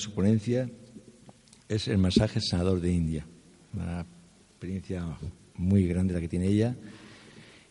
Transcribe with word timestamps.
su 0.00 0.12
ponencia 0.12 0.68
es 1.68 1.86
el 1.86 1.98
masaje 1.98 2.40
sanador 2.40 2.80
de 2.80 2.92
India. 2.92 3.26
Una 3.72 4.04
experiencia 4.48 5.04
muy 5.54 5.86
grande 5.86 6.14
la 6.14 6.20
que 6.20 6.28
tiene 6.28 6.46
ella. 6.48 6.74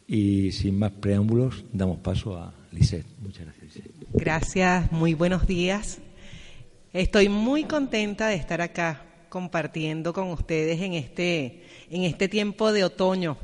Y 0.07 0.51
sin 0.53 0.79
más 0.79 0.91
preámbulos, 0.91 1.65
damos 1.73 1.99
paso 1.99 2.37
a 2.37 2.53
Lisette. 2.71 3.05
Muchas 3.19 3.45
gracias. 3.45 3.85
Gracias, 4.13 4.91
muy 4.91 5.13
buenos 5.13 5.45
días. 5.45 5.99
Estoy 6.93 7.29
muy 7.29 7.65
contenta 7.65 8.27
de 8.27 8.35
estar 8.35 8.61
acá 8.61 9.05
compartiendo 9.29 10.13
con 10.13 10.29
ustedes 10.29 10.81
en 10.81 10.93
este, 10.93 11.63
en 11.89 12.03
este 12.03 12.27
tiempo 12.27 12.71
de 12.71 12.83
otoño. 12.83 13.37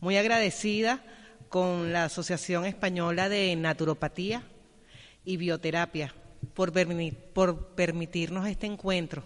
Muy 0.00 0.16
agradecida 0.16 1.04
con 1.48 1.92
la 1.92 2.04
Asociación 2.04 2.64
Española 2.64 3.28
de 3.28 3.56
Naturopatía 3.56 4.42
y 5.24 5.36
Bioterapia 5.36 6.14
por, 6.54 6.72
permi- 6.72 7.14
por 7.32 7.74
permitirnos 7.74 8.46
este 8.46 8.66
encuentro, 8.66 9.24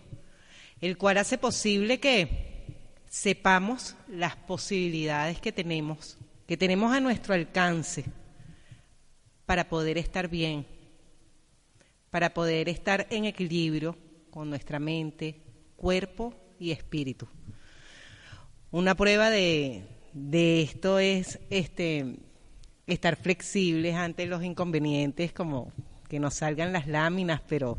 el 0.81 0.97
cual 0.97 1.19
hace 1.19 1.39
posible 1.39 2.01
que 2.01 2.67
sepamos 3.09 3.95
las 4.09 4.37
posibilidades 4.37 5.41
que 5.41 5.53
tenemos, 5.53 6.19
que 6.47 6.57
tenemos 6.57 6.93
a 6.93 7.01
nuestro 7.01 7.35
alcance 7.35 8.05
para 9.47 9.69
poder 9.69 9.99
estar 9.99 10.29
bien, 10.29 10.67
para 12.11 12.33
poder 12.35 12.69
estar 12.69 13.07
en 13.11 13.25
equilibrio 13.27 13.97
con 14.31 14.49
nuestra 14.49 14.79
mente, 14.79 15.41
cuerpo 15.77 16.35
y 16.59 16.71
espíritu. 16.71 17.29
Una 18.71 18.95
prueba 18.95 19.29
de, 19.29 19.85
de 20.15 20.63
esto 20.63 20.99
es 20.99 21.39
este, 21.51 22.17
estar 22.87 23.17
flexibles 23.17 23.95
ante 23.95 24.25
los 24.27 24.43
inconvenientes, 24.43 25.33
como 25.33 25.73
que 26.13 26.21
nos 26.21 26.35
salgan 26.35 26.75
las 26.75 26.87
láminas, 26.87 27.41
pero 27.49 27.79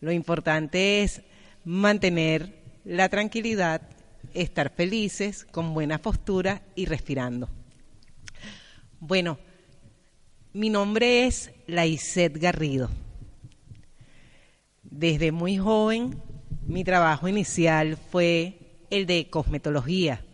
lo 0.00 0.10
importante 0.10 1.02
es 1.02 1.20
mantener 1.66 2.54
la 2.86 3.10
tranquilidad, 3.10 3.82
estar 4.32 4.72
felices, 4.74 5.44
con 5.44 5.74
buena 5.74 5.98
postura 5.98 6.62
y 6.74 6.86
respirando. 6.86 7.50
Bueno, 8.98 9.38
mi 10.54 10.70
nombre 10.70 11.26
es 11.26 11.50
Laiset 11.66 12.38
Garrido. 12.38 12.88
Desde 14.82 15.30
muy 15.30 15.58
joven, 15.58 16.22
mi 16.66 16.82
trabajo 16.82 17.28
inicial 17.28 17.98
fue 18.10 18.58
el 18.88 19.04
de 19.04 19.28
cosmetología, 19.28 20.24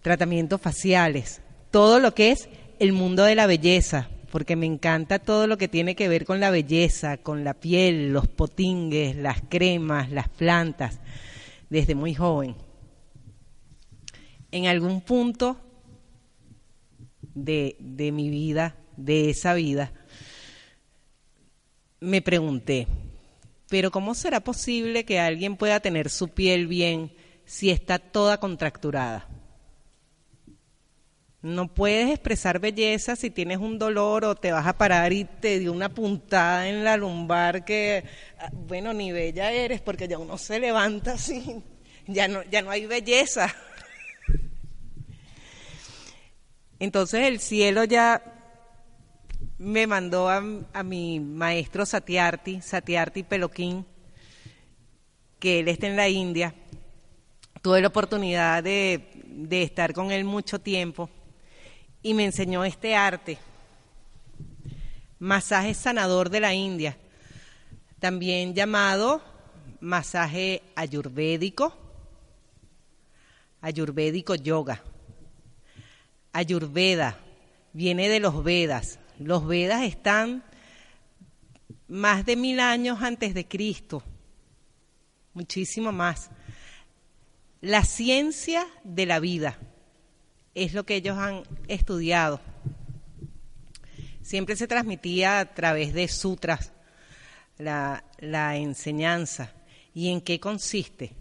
tratamientos 0.00 0.60
faciales, 0.60 1.40
todo 1.72 1.98
lo 1.98 2.14
que 2.14 2.30
es 2.30 2.48
el 2.78 2.92
mundo 2.92 3.24
de 3.24 3.34
la 3.34 3.48
belleza, 3.48 4.08
porque 4.30 4.56
me 4.56 4.66
encanta 4.66 5.18
todo 5.18 5.46
lo 5.46 5.58
que 5.58 5.68
tiene 5.68 5.94
que 5.94 6.08
ver 6.08 6.24
con 6.24 6.40
la 6.40 6.50
belleza, 6.50 7.16
con 7.18 7.44
la 7.44 7.54
piel, 7.54 8.12
los 8.12 8.28
potingues, 8.28 9.16
las 9.16 9.40
cremas, 9.48 10.10
las 10.10 10.28
plantas, 10.28 11.00
desde 11.70 11.94
muy 11.94 12.14
joven. 12.14 12.56
En 14.50 14.66
algún 14.66 15.00
punto 15.00 15.58
de, 17.34 17.76
de 17.80 18.12
mi 18.12 18.30
vida, 18.30 18.76
de 18.96 19.30
esa 19.30 19.54
vida, 19.54 19.92
me 22.00 22.22
pregunté, 22.22 22.86
pero 23.68 23.90
¿cómo 23.90 24.14
será 24.14 24.40
posible 24.40 25.04
que 25.04 25.20
alguien 25.20 25.56
pueda 25.56 25.80
tener 25.80 26.10
su 26.10 26.28
piel 26.28 26.66
bien 26.66 27.12
si 27.44 27.70
está 27.70 27.98
toda 27.98 28.38
contracturada? 28.38 29.28
No 31.40 31.72
puedes 31.72 32.10
expresar 32.10 32.58
belleza 32.58 33.14
si 33.14 33.30
tienes 33.30 33.58
un 33.58 33.78
dolor 33.78 34.24
o 34.24 34.34
te 34.34 34.50
vas 34.50 34.66
a 34.66 34.76
parar 34.76 35.12
y 35.12 35.24
te 35.24 35.60
dio 35.60 35.72
una 35.72 35.88
puntada 35.88 36.68
en 36.68 36.82
la 36.82 36.96
lumbar 36.96 37.64
que, 37.64 38.02
ah, 38.40 38.50
bueno, 38.52 38.92
ni 38.92 39.12
bella 39.12 39.52
eres 39.52 39.80
porque 39.80 40.08
ya 40.08 40.18
uno 40.18 40.36
se 40.36 40.58
levanta 40.58 41.12
así, 41.12 41.62
ya 42.08 42.26
no, 42.26 42.42
ya 42.50 42.60
no 42.60 42.72
hay 42.72 42.86
belleza. 42.86 43.54
Entonces 46.80 47.28
el 47.28 47.38
cielo 47.38 47.84
ya 47.84 48.20
me 49.58 49.86
mandó 49.86 50.28
a, 50.28 50.42
a 50.72 50.82
mi 50.82 51.20
maestro 51.20 51.86
Satyarthi, 51.86 52.60
Satyarthi 52.62 53.22
Peloquín, 53.22 53.86
que 55.38 55.60
él 55.60 55.68
está 55.68 55.86
en 55.86 55.94
la 55.94 56.08
India. 56.08 56.52
Tuve 57.62 57.80
la 57.80 57.88
oportunidad 57.88 58.64
de, 58.64 59.08
de 59.24 59.62
estar 59.62 59.92
con 59.92 60.10
él 60.10 60.24
mucho 60.24 60.58
tiempo 60.58 61.08
y 62.02 62.14
me 62.14 62.24
enseñó 62.24 62.64
este 62.64 62.94
arte, 62.94 63.38
masaje 65.18 65.74
sanador 65.74 66.30
de 66.30 66.40
la 66.40 66.54
India, 66.54 66.96
también 67.98 68.54
llamado 68.54 69.22
masaje 69.80 70.62
ayurvédico, 70.76 71.76
ayurvédico 73.60 74.34
yoga. 74.34 74.82
Ayurveda 76.32 77.18
viene 77.72 78.08
de 78.08 78.20
los 78.20 78.44
Vedas. 78.44 79.00
Los 79.18 79.46
Vedas 79.46 79.82
están 79.82 80.44
más 81.88 82.24
de 82.24 82.36
mil 82.36 82.60
años 82.60 83.02
antes 83.02 83.34
de 83.34 83.48
Cristo, 83.48 84.02
muchísimo 85.34 85.90
más. 85.90 86.30
La 87.60 87.82
ciencia 87.82 88.64
de 88.84 89.06
la 89.06 89.18
vida 89.18 89.58
es 90.54 90.74
lo 90.74 90.84
que 90.84 90.96
ellos 90.96 91.16
han 91.18 91.42
estudiado. 91.68 92.40
Siempre 94.22 94.56
se 94.56 94.68
transmitía 94.68 95.40
a 95.40 95.54
través 95.54 95.94
de 95.94 96.06
sutras 96.08 96.72
la, 97.58 98.56
enseñanza. 98.56 99.52
¿Y 99.94 100.10
en 100.10 100.20
qué 100.20 100.38
consiste? 100.38 101.12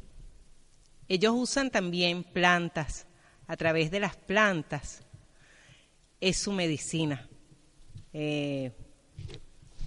Ellos 1.07 1.33
usan 1.35 1.71
también 1.71 2.23
plantas. 2.23 3.05
A 3.47 3.55
través 3.55 3.91
de 3.91 4.01
las 4.01 4.17
plantas 4.17 5.03
es 6.19 6.37
su 6.37 6.51
medicina. 6.51 7.29
Eh, 8.11 8.73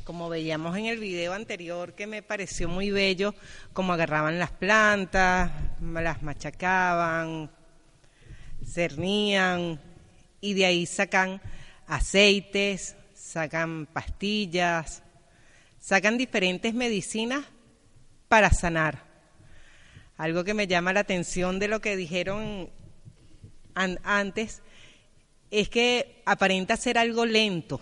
como 0.05 0.31
veíamos 0.31 0.77
en 0.79 0.87
el 0.87 0.99
video 0.99 1.35
anterior, 1.35 1.95
que 1.95 2.07
me 2.07 2.23
pareció 2.23 2.69
muy 2.69 2.91
bello, 2.91 3.35
como 3.75 3.93
agarraban 3.93 4.39
las 4.39 4.51
plantas, 4.51 5.53
las 5.81 6.23
machacaban, 6.23 7.51
cernían 8.65 9.81
y 10.41 10.55
de 10.55 10.67
ahí 10.67 10.87
sacan 10.87 11.41
aceites, 11.87 12.97
sacan 13.15 13.87
pastillas, 13.87 15.03
sacan 15.79 16.19
diferentes 16.19 16.75
medicinas 16.75 17.45
para 18.29 18.51
sanar. 18.51 19.05
Algo 20.17 20.45
que 20.45 20.55
me 20.55 20.67
llama 20.67 20.93
la 20.93 21.01
atención 21.01 21.59
de 21.59 21.69
lo 21.69 21.81
que 21.81 21.97
dijeron 21.97 22.71
an 23.75 23.99
antes 24.05 24.63
es 25.51 25.69
que 25.69 26.23
aparenta 26.27 26.77
ser 26.77 26.99
algo 26.99 27.27
lento, 27.27 27.81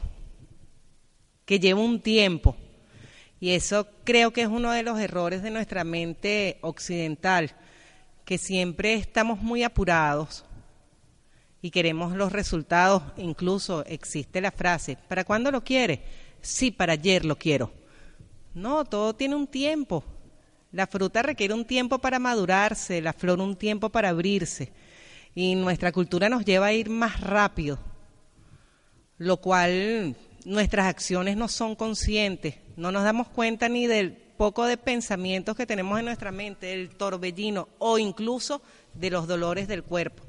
que 1.45 1.61
lleva 1.61 1.81
un 1.81 2.01
tiempo. 2.01 2.57
Y 3.41 3.51
eso 3.51 3.89
creo 4.05 4.33
que 4.33 4.43
es 4.43 4.49
uno 4.49 4.73
de 4.73 4.83
los 4.83 4.99
errores 4.99 5.43
de 5.43 5.51
nuestra 5.51 5.85
mente 5.85 6.59
occidental, 6.61 7.55
que 8.25 8.39
siempre 8.39 8.95
estamos 8.95 9.41
muy 9.41 9.63
apurados 9.63 10.45
y 11.61 11.71
queremos 11.71 12.15
los 12.15 12.33
resultados, 12.33 13.03
incluso 13.17 13.85
existe 13.87 14.41
la 14.41 14.53
frase, 14.53 14.97
¿para 15.09 15.25
cuándo 15.25 15.51
lo 15.51 15.65
quiere? 15.65 16.03
Sí, 16.41 16.71
para 16.71 16.93
ayer 16.93 17.25
lo 17.25 17.37
quiero. 17.37 17.73
No, 18.55 18.85
todo 18.85 19.15
tiene 19.15 19.35
un 19.35 19.47
tiempo. 19.47 20.05
La 20.73 20.87
fruta 20.87 21.23
requiere 21.23 21.55
un 21.55 21.65
tiempo 21.65 21.99
para 21.99 22.19
madurarse, 22.19 23.01
la 23.01 23.13
flor 23.13 23.41
un 23.41 23.57
tiempo 23.57 23.89
para 23.89 24.11
abrirse. 24.11 24.73
Y 25.35 25.55
nuestra 25.55 25.93
cultura 25.93 26.29
nos 26.29 26.45
lleva 26.45 26.67
a 26.67 26.73
ir 26.73 26.91
más 26.91 27.21
rápido, 27.21 27.79
lo 29.19 29.39
cual 29.39 30.17
nuestras 30.45 30.87
acciones 30.87 31.37
no 31.37 31.49
son 31.49 31.75
conscientes, 31.75 32.57
no 32.77 32.91
nos 32.93 33.05
damos 33.05 33.29
cuenta 33.29 33.69
ni 33.69 33.87
del 33.87 34.13
poco 34.13 34.65
de 34.67 34.77
pensamientos 34.77 35.57
que 35.57 35.67
tenemos 35.67 35.99
en 35.99 36.07
nuestra 36.07 36.33
mente, 36.33 36.73
el 36.73 36.91
torbellino 36.91 37.69
o 37.79 37.99
incluso 37.99 38.63
de 38.95 39.11
los 39.11 39.27
dolores 39.27 39.69
del 39.69 39.83
cuerpo. 39.83 40.28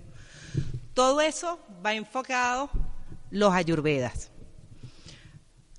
Todo 1.00 1.22
eso 1.22 1.58
va 1.86 1.94
enfocado 1.94 2.70
los 3.32 3.54
ayurvedas. 3.54 4.32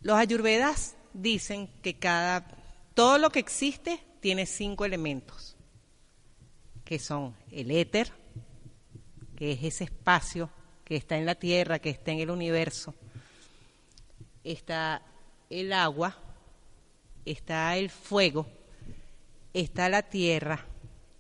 Los 0.00 0.16
ayurvedas 0.16 0.96
dicen 1.12 1.68
que 1.82 1.98
cada 1.98 2.48
todo 2.94 3.18
lo 3.18 3.28
que 3.28 3.38
existe 3.38 4.02
tiene 4.20 4.46
cinco 4.46 4.86
elementos, 4.86 5.58
que 6.86 6.98
son 6.98 7.36
el 7.50 7.70
éter, 7.70 8.10
que 9.36 9.52
es 9.52 9.62
ese 9.62 9.84
espacio 9.84 10.48
que 10.86 10.96
está 10.96 11.18
en 11.18 11.26
la 11.26 11.34
tierra, 11.34 11.80
que 11.80 11.90
está 11.90 12.12
en 12.12 12.20
el 12.20 12.30
universo, 12.30 12.94
está 14.42 15.02
el 15.50 15.74
agua, 15.74 16.16
está 17.26 17.76
el 17.76 17.90
fuego, 17.90 18.46
está 19.52 19.90
la 19.90 20.00
tierra 20.00 20.64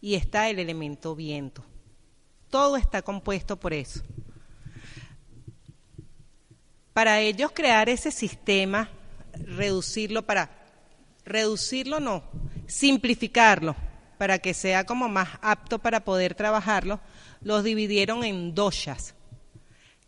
y 0.00 0.14
está 0.14 0.48
el 0.48 0.58
elemento 0.58 1.14
viento. 1.14 1.66
Todo 2.50 2.76
está 2.76 3.00
compuesto 3.00 3.56
por 3.56 3.72
eso. 3.72 4.02
Para 6.92 7.20
ellos 7.20 7.52
crear 7.54 7.88
ese 7.88 8.10
sistema, 8.10 8.90
reducirlo 9.32 10.26
para, 10.26 10.50
reducirlo 11.24 12.00
no, 12.00 12.24
simplificarlo, 12.66 13.76
para 14.18 14.40
que 14.40 14.52
sea 14.52 14.84
como 14.84 15.08
más 15.08 15.28
apto 15.40 15.78
para 15.78 16.04
poder 16.04 16.34
trabajarlo, 16.34 17.00
los 17.40 17.62
dividieron 17.62 18.24
en 18.24 18.52
doshas. 18.54 19.14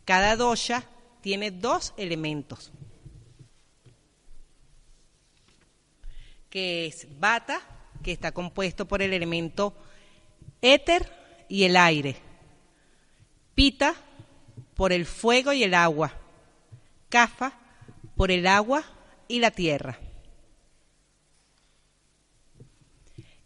Cada 0.05 0.35
dosha 0.35 0.85
tiene 1.21 1.53
dos 1.53 1.95
elementos, 1.97 2.73
que 6.51 6.87
es 6.87 7.07
bata, 7.21 7.61
que 8.03 8.11
está 8.11 8.33
compuesto 8.33 8.89
por 8.89 9.01
el 9.01 9.13
elemento 9.13 9.77
éter 10.61 11.09
y 11.49 11.63
el 11.63 11.77
aire 11.77 12.32
Pita 13.55 13.95
por 14.75 14.93
el 14.93 15.07
fuego 15.07 15.53
y 15.53 15.63
el 15.63 15.75
agua. 15.75 16.13
Cafa 17.09 17.59
por 18.17 18.31
el 18.31 18.47
agua 18.47 18.85
y 19.29 19.39
la 19.41 19.51
tierra. 19.51 19.99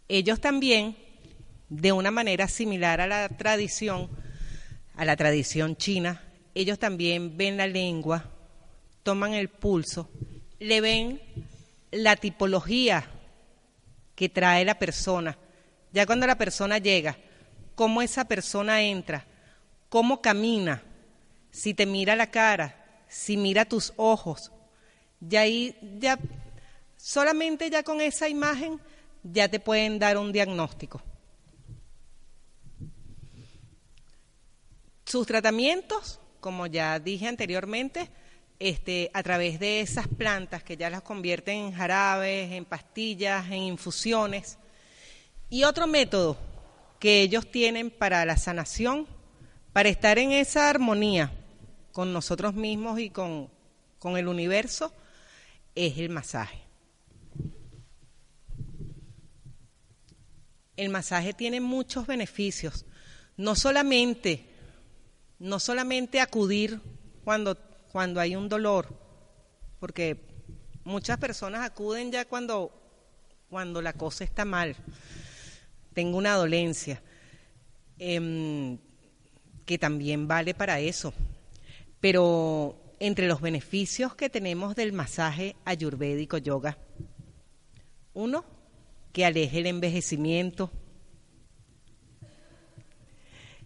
Ellos 0.09 0.41
también, 0.41 0.97
de 1.69 1.93
una 1.93 2.11
manera 2.11 2.47
similar 2.47 3.01
a 3.01 3.07
la 3.07 3.29
tradición, 3.29 4.09
a 4.95 5.05
la 5.05 5.17
tradición 5.17 5.77
china, 5.77 6.23
ellos 6.55 6.79
también 6.79 7.37
ven 7.37 7.57
la 7.57 7.67
lengua, 7.67 8.31
toman 9.03 9.35
el 9.35 9.49
pulso, 9.49 10.11
le 10.59 10.81
ven 10.81 11.21
la 11.91 12.17
tipología 12.17 13.09
que 14.15 14.29
trae 14.29 14.65
la 14.65 14.79
persona. 14.79 15.37
Ya 15.93 16.07
cuando 16.07 16.27
la 16.27 16.39
persona 16.39 16.79
llega, 16.79 17.17
cómo 17.75 18.01
esa 18.01 18.27
persona 18.27 18.83
entra, 18.83 19.27
cómo 19.97 20.21
camina, 20.21 20.83
si 21.51 21.73
te 21.73 21.87
mira 21.87 22.15
la 22.17 22.31
cara, 22.31 23.05
si 23.09 23.39
mira 23.39 23.65
tus 23.65 23.95
ojos. 23.97 24.53
Ya 25.21 25.41
ahí, 25.41 25.75
ya, 25.99 26.19
solamente 26.99 27.71
ya 27.71 27.83
con 27.83 28.03
esa 28.03 28.29
imagen 28.29 28.79
ya 29.23 29.49
te 29.49 29.59
pueden 29.59 29.99
dar 29.99 30.19
un 30.19 30.33
diagnóstico. 30.33 31.01
Sus 35.07 35.27
tratamientos, 35.27 36.21
como 36.41 36.67
ya 36.67 37.01
dije 37.01 37.27
anteriormente, 37.27 38.11
este, 38.59 39.11
a 39.15 39.23
través 39.23 39.59
de 39.59 39.81
esas 39.81 40.09
plantas 40.09 40.63
que 40.63 40.77
ya 40.77 40.91
las 40.91 41.01
convierten 41.01 41.57
en 41.57 41.73
jarabes, 41.73 42.53
en 42.53 42.67
pastillas, 42.67 43.47
en 43.47 43.63
infusiones. 43.63 44.59
Y 45.49 45.65
otro 45.65 45.87
método 45.87 46.37
que 47.01 47.23
ellos 47.23 47.51
tienen 47.51 47.91
para 47.91 48.27
la 48.27 48.37
sanación 48.37 49.16
para 49.77 49.91
estar 49.91 50.19
en 50.19 50.33
esa 50.33 50.71
armonía 50.71 51.31
con 51.93 52.11
nosotros 52.11 52.55
mismos 52.55 52.99
y 52.99 53.11
con, 53.11 53.51
con 53.99 54.17
el 54.17 54.27
universo 54.27 54.91
es 55.75 55.99
el 55.99 56.09
masaje. 56.09 56.63
El 60.79 60.89
masaje 60.89 61.35
tiene 61.35 61.61
muchos 61.61 62.07
beneficios, 62.07 62.87
no 63.37 63.55
solamente, 63.55 64.47
no 65.39 65.61
solamente 65.61 66.23
acudir 66.23 66.81
cuando, 67.23 67.59
cuando 67.93 68.19
hay 68.19 68.35
un 68.35 68.49
dolor, 68.49 68.99
porque 69.79 70.23
muchas 70.85 71.19
personas 71.19 71.61
acuden 71.61 72.11
ya 72.11 72.25
cuando, 72.25 72.73
cuando 73.51 73.83
la 73.83 73.93
cosa 73.93 74.25
está 74.25 74.47
mal, 74.47 74.75
tengo 75.93 76.17
una 76.17 76.33
dolencia. 76.33 77.03
Em, 77.99 78.79
que 79.67 79.79
también 79.79 80.29
vale 80.29 80.55
para 80.55 80.81
eso. 80.81 81.13
Pero 82.01 82.95
entre 82.99 83.27
los 83.27 83.41
beneficios 83.41 84.15
que 84.15 84.31
tenemos 84.31 84.75
del 84.77 84.93
masaje 84.93 85.57
ayurvédico 85.65 86.39
yoga, 86.39 86.79
uno, 88.15 88.45
que 89.13 89.25
aleje 89.25 89.59
el 89.59 89.67
envejecimiento. 89.67 90.71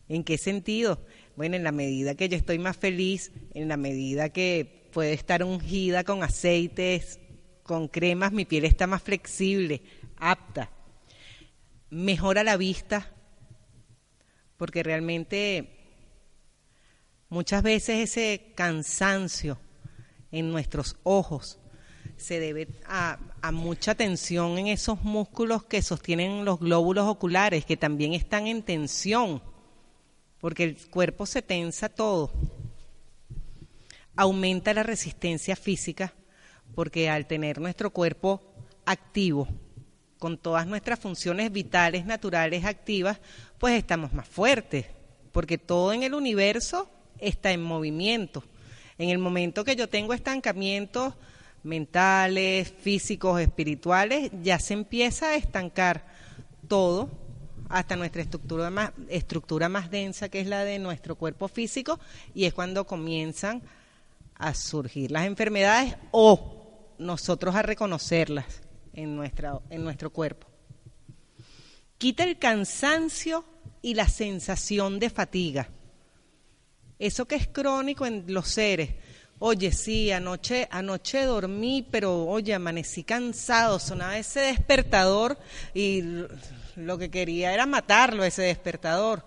¿En 0.08 0.24
qué 0.24 0.38
sentido? 0.38 1.04
Bueno, 1.36 1.56
en 1.56 1.62
la 1.62 1.72
medida 1.72 2.16
que 2.16 2.28
yo 2.28 2.36
estoy 2.36 2.58
más 2.58 2.76
feliz, 2.76 3.30
en 3.54 3.68
la 3.68 3.76
medida 3.76 4.30
que 4.30 4.88
puede 4.92 5.12
estar 5.12 5.44
ungida 5.44 6.02
con 6.02 6.22
aceites, 6.22 7.20
con 7.62 7.86
cremas, 7.86 8.32
mi 8.32 8.44
piel 8.44 8.64
está 8.64 8.86
más 8.86 9.02
flexible, 9.02 9.82
apta. 10.16 10.70
Mejora 11.90 12.42
la 12.42 12.56
vista, 12.56 13.12
porque 14.56 14.82
realmente 14.82 15.79
Muchas 17.30 17.62
veces 17.62 18.10
ese 18.10 18.52
cansancio 18.56 19.56
en 20.32 20.50
nuestros 20.50 20.96
ojos 21.04 21.60
se 22.16 22.40
debe 22.40 22.66
a, 22.86 23.18
mucha 23.52 23.94
tensión 23.94 24.58
en 24.58 24.66
esos 24.66 25.04
músculos 25.04 25.64
que 25.64 25.80
sostienen 25.80 26.44
los 26.44 26.58
glóbulos 26.58 27.06
oculares, 27.06 27.64
que 27.64 27.76
también 27.76 28.14
están 28.14 28.48
en 28.48 28.64
tensión, 28.64 29.40
porque 30.40 30.64
el 30.64 30.88
cuerpo 30.88 31.24
se 31.24 31.40
tensa 31.40 31.88
todo. 31.88 32.32
Aumenta 34.16 34.74
la 34.74 34.82
resistencia 34.82 35.54
física, 35.54 36.12
porque 36.74 37.08
al 37.08 37.28
tener 37.28 37.60
nuestro 37.60 37.90
cuerpo 37.90 38.42
activo, 38.84 39.46
con 40.18 40.36
todas 40.36 40.66
nuestras 40.66 40.98
funciones 40.98 41.52
vitales, 41.52 42.04
naturales 42.06 42.64
activas, 42.64 43.20
pues 43.56 43.78
estamos 43.78 44.12
más 44.12 44.26
fuertes, 44.26 44.86
porque 45.30 45.58
todo 45.58 45.92
en 45.92 46.02
el 46.02 46.14
universo 46.14 46.90
está 47.20 47.52
en 47.52 47.62
movimiento. 47.62 48.44
En 48.98 49.08
el 49.08 49.18
momento 49.18 49.64
que 49.64 49.76
yo 49.76 49.88
tengo 49.88 50.12
estancamientos 50.12 51.14
mentales, 51.62 52.70
físicos, 52.70 53.40
espirituales, 53.40 54.30
ya 54.42 54.58
se 54.58 54.74
empieza 54.74 55.30
a 55.30 55.34
estancar 55.36 56.06
todo 56.68 57.10
hasta 57.68 57.96
nuestra 57.96 58.22
estructura 58.22 58.70
más, 58.70 58.92
estructura 59.08 59.68
más 59.68 59.90
densa 59.90 60.28
que 60.28 60.40
es 60.40 60.46
la 60.46 60.64
de 60.64 60.78
nuestro 60.78 61.14
cuerpo 61.14 61.48
físico 61.48 62.00
y 62.34 62.44
es 62.44 62.52
cuando 62.52 62.86
comienzan 62.86 63.62
a 64.34 64.54
surgir 64.54 65.10
las 65.10 65.26
enfermedades 65.26 65.96
o 66.10 66.94
nosotros 66.98 67.54
a 67.54 67.62
reconocerlas 67.62 68.62
en, 68.92 69.20
en 69.70 69.84
nuestro 69.84 70.10
cuerpo. 70.10 70.46
Quita 71.98 72.24
el 72.24 72.38
cansancio 72.38 73.44
y 73.82 73.94
la 73.94 74.08
sensación 74.08 74.98
de 74.98 75.10
fatiga 75.10 75.68
eso 77.00 77.26
que 77.26 77.34
es 77.34 77.48
crónico 77.48 78.06
en 78.06 78.24
los 78.28 78.46
seres. 78.46 78.90
Oye, 79.38 79.72
sí, 79.72 80.12
anoche, 80.12 80.68
anoche 80.70 81.24
dormí, 81.24 81.86
pero 81.90 82.26
oye, 82.26 82.52
amanecí 82.52 83.04
cansado, 83.04 83.78
sonaba 83.78 84.18
ese 84.18 84.40
despertador 84.40 85.38
y 85.72 86.02
lo 86.76 86.98
que 86.98 87.10
quería 87.10 87.54
era 87.54 87.64
matarlo, 87.64 88.22
ese 88.22 88.42
despertador. 88.42 89.24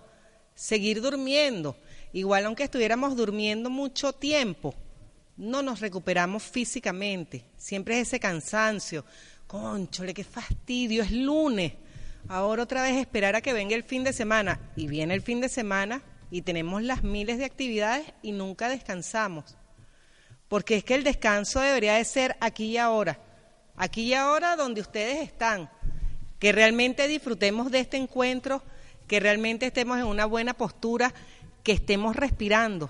Seguir 0.53 1.01
durmiendo. 1.01 1.75
Igual 2.13 2.45
aunque 2.45 2.65
estuviéramos 2.65 3.17
durmiendo 3.17 3.71
mucho 3.71 4.13
tiempo, 4.13 4.75
no 5.35 5.63
nos 5.63 5.79
recuperamos 5.79 6.43
físicamente. 6.43 7.43
Siempre 7.57 7.99
es 7.99 8.07
ese 8.09 8.19
cansancio. 8.19 9.03
Conchole, 9.47 10.13
qué 10.13 10.23
fastidio, 10.23 11.01
es 11.01 11.11
lunes. 11.11 11.73
ahora 12.27 12.63
otra 12.63 12.83
vez 12.83 12.97
esperar 12.97 13.35
a 13.35 13.41
que 13.41 13.51
venga 13.51 13.75
el 13.75 13.83
fin 13.83 14.03
de 14.03 14.13
semana. 14.13 14.59
Y 14.75 14.85
viene 14.85 15.15
el 15.15 15.23
fin 15.23 15.41
de 15.41 15.49
semana 15.49 16.03
y 16.33 16.41
tenemos 16.41 16.81
las 16.81 17.03
miles 17.03 17.37
de 17.37 17.45
actividades 17.45 18.11
y 18.23 18.31
nunca 18.31 18.67
descansamos. 18.67 19.55
Porque 20.47 20.77
es 20.77 20.83
que 20.83 20.95
el 20.95 21.03
descanso 21.03 21.59
debería 21.59 21.93
de 21.93 22.05
ser 22.05 22.37
aquí 22.39 22.71
y 22.71 22.77
ahora. 22.77 23.19
Aquí 23.75 24.01
y 24.01 24.13
ahora 24.15 24.55
donde 24.55 24.81
ustedes 24.81 25.19
están. 25.19 25.69
Que 26.39 26.51
realmente 26.51 27.07
disfrutemos 27.07 27.69
de 27.69 27.81
este 27.81 27.97
encuentro, 27.97 28.63
que 29.07 29.19
realmente 29.19 29.67
estemos 29.67 29.99
en 29.99 30.05
una 30.05 30.25
buena 30.25 30.55
postura, 30.55 31.13
que 31.61 31.71
estemos 31.71 32.15
respirando, 32.15 32.89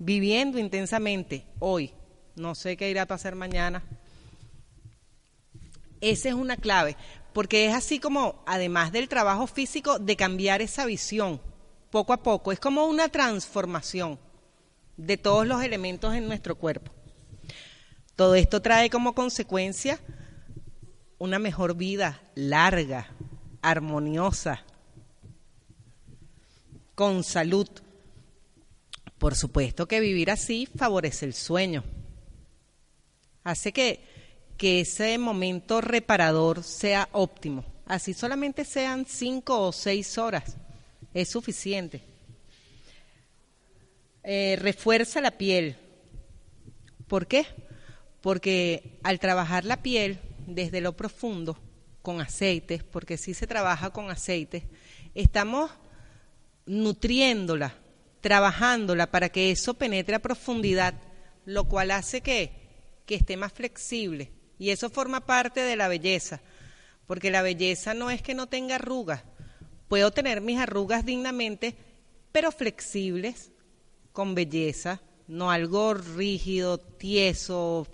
viviendo 0.00 0.58
intensamente 0.58 1.46
hoy. 1.60 1.92
No 2.34 2.56
sé 2.56 2.76
qué 2.76 2.90
irá 2.90 3.02
a 3.02 3.06
pasar 3.06 3.36
mañana. 3.36 3.84
Esa 6.00 6.30
es 6.30 6.34
una 6.34 6.56
clave, 6.56 6.96
porque 7.32 7.66
es 7.66 7.74
así 7.74 8.00
como, 8.00 8.42
además 8.44 8.90
del 8.90 9.08
trabajo 9.08 9.46
físico, 9.46 10.00
de 10.00 10.16
cambiar 10.16 10.62
esa 10.62 10.84
visión, 10.84 11.40
poco 11.92 12.12
a 12.12 12.22
poco. 12.24 12.50
Es 12.50 12.58
como 12.58 12.86
una 12.86 13.08
transformación 13.08 14.18
de 14.96 15.16
todos 15.16 15.46
los 15.46 15.62
elementos 15.62 16.12
en 16.14 16.26
nuestro 16.26 16.56
cuerpo. 16.56 16.90
Todo 18.16 18.34
esto 18.34 18.60
trae 18.60 18.90
como 18.90 19.14
consecuencia 19.14 20.00
una 21.18 21.38
mejor 21.38 21.76
vida 21.76 22.20
larga, 22.34 23.14
armoniosa, 23.62 24.64
con 26.96 27.22
salud. 27.22 27.68
Por 29.18 29.36
supuesto 29.36 29.86
que 29.86 30.00
vivir 30.00 30.32
así 30.32 30.66
favorece 30.76 31.26
el 31.26 31.34
sueño. 31.34 31.84
Hace 33.44 33.72
que 33.72 34.12
que 34.62 34.80
ese 34.80 35.18
momento 35.18 35.80
reparador 35.80 36.62
sea 36.62 37.08
óptimo. 37.10 37.64
Así 37.84 38.14
solamente 38.14 38.64
sean 38.64 39.06
cinco 39.08 39.60
o 39.60 39.72
seis 39.72 40.16
horas, 40.18 40.56
es 41.14 41.28
suficiente. 41.28 42.02
Eh, 44.22 44.56
refuerza 44.60 45.20
la 45.20 45.32
piel. 45.32 45.76
¿Por 47.08 47.26
qué? 47.26 47.46
Porque 48.20 48.98
al 49.02 49.18
trabajar 49.18 49.64
la 49.64 49.82
piel 49.82 50.18
desde 50.46 50.80
lo 50.80 50.96
profundo, 50.96 51.58
con 52.02 52.20
aceites, 52.20 52.82
porque 52.82 53.16
si 53.16 53.32
se 53.32 53.46
trabaja 53.46 53.90
con 53.90 54.10
aceites, 54.10 54.64
estamos 55.14 55.70
nutriéndola, 56.66 57.74
trabajándola 58.20 59.10
para 59.10 59.28
que 59.28 59.50
eso 59.50 59.74
penetre 59.74 60.16
a 60.16 60.22
profundidad, 60.22 60.94
lo 61.44 61.68
cual 61.68 61.92
hace 61.92 62.20
que, 62.20 62.52
que 63.06 63.14
esté 63.14 63.36
más 63.36 63.52
flexible, 63.52 64.32
y 64.58 64.70
eso 64.70 64.90
forma 64.90 65.24
parte 65.24 65.60
de 65.60 65.76
la 65.76 65.88
belleza, 65.88 66.40
porque 67.06 67.30
la 67.30 67.42
belleza 67.42 67.94
no 67.94 68.10
es 68.10 68.20
que 68.20 68.34
no 68.34 68.46
tenga 68.46 68.76
arrugas. 68.76 69.22
Puedo 69.92 70.10
tener 70.10 70.40
mis 70.40 70.58
arrugas 70.58 71.04
dignamente, 71.04 71.74
pero 72.32 72.50
flexibles, 72.50 73.52
con 74.12 74.34
belleza, 74.34 75.02
no 75.28 75.50
algo 75.50 75.92
rígido, 75.92 76.78
tieso, 76.78 77.86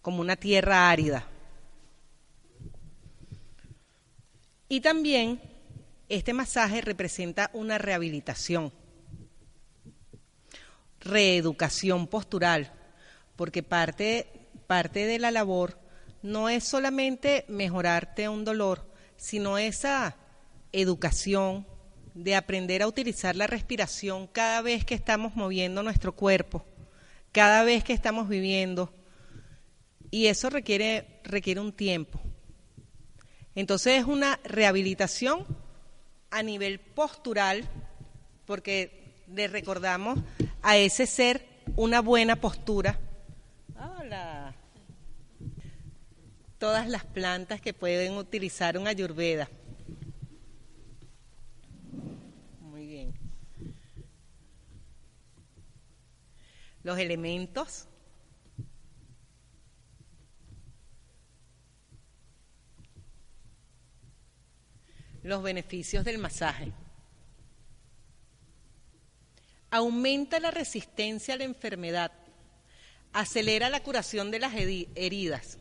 como 0.00 0.22
una 0.22 0.36
tierra 0.36 0.88
árida. 0.88 1.28
Y 4.70 4.80
también 4.80 5.38
este 6.08 6.32
masaje 6.32 6.80
representa 6.80 7.50
una 7.52 7.76
rehabilitación, 7.76 8.72
reeducación 11.00 12.06
postural, 12.06 12.72
porque 13.36 13.62
parte, 13.62 14.48
parte 14.66 15.04
de 15.04 15.18
la 15.18 15.30
labor 15.30 15.78
no 16.22 16.48
es 16.48 16.64
solamente 16.64 17.44
mejorarte 17.48 18.30
un 18.30 18.46
dolor, 18.46 18.90
sino 19.18 19.58
esa 19.58 20.16
educación 20.72 21.66
de 22.14 22.34
aprender 22.34 22.82
a 22.82 22.86
utilizar 22.86 23.36
la 23.36 23.46
respiración 23.46 24.26
cada 24.26 24.60
vez 24.62 24.84
que 24.84 24.94
estamos 24.94 25.36
moviendo 25.36 25.82
nuestro 25.82 26.12
cuerpo, 26.12 26.64
cada 27.32 27.62
vez 27.64 27.84
que 27.84 27.92
estamos 27.92 28.28
viviendo. 28.28 28.92
Y 30.10 30.26
eso 30.26 30.50
requiere, 30.50 31.20
requiere 31.24 31.60
un 31.60 31.72
tiempo. 31.72 32.20
Entonces 33.54 34.00
es 34.00 34.04
una 34.04 34.40
rehabilitación 34.44 35.46
a 36.30 36.42
nivel 36.42 36.80
postural, 36.80 37.68
porque 38.46 39.14
le 39.34 39.48
recordamos 39.48 40.18
a 40.62 40.76
ese 40.76 41.06
ser 41.06 41.46
una 41.76 42.00
buena 42.00 42.36
postura. 42.36 42.98
Hola 43.76 44.54
todas 46.58 46.88
las 46.88 47.04
plantas 47.04 47.60
que 47.60 47.72
pueden 47.72 48.16
utilizar 48.16 48.76
un 48.76 48.88
ayurveda. 48.88 49.48
Muy 52.60 52.86
bien. 52.86 53.14
Los 56.88 56.98
elementos. 56.98 57.84
Los 65.22 65.42
beneficios 65.42 66.02
del 66.02 66.16
masaje. 66.16 66.72
Aumenta 69.70 70.40
la 70.40 70.50
resistencia 70.50 71.34
a 71.34 71.36
la 71.36 71.44
enfermedad. 71.44 72.10
Acelera 73.12 73.68
la 73.68 73.82
curación 73.82 74.30
de 74.30 74.38
las 74.38 74.54
heridas 74.54 75.58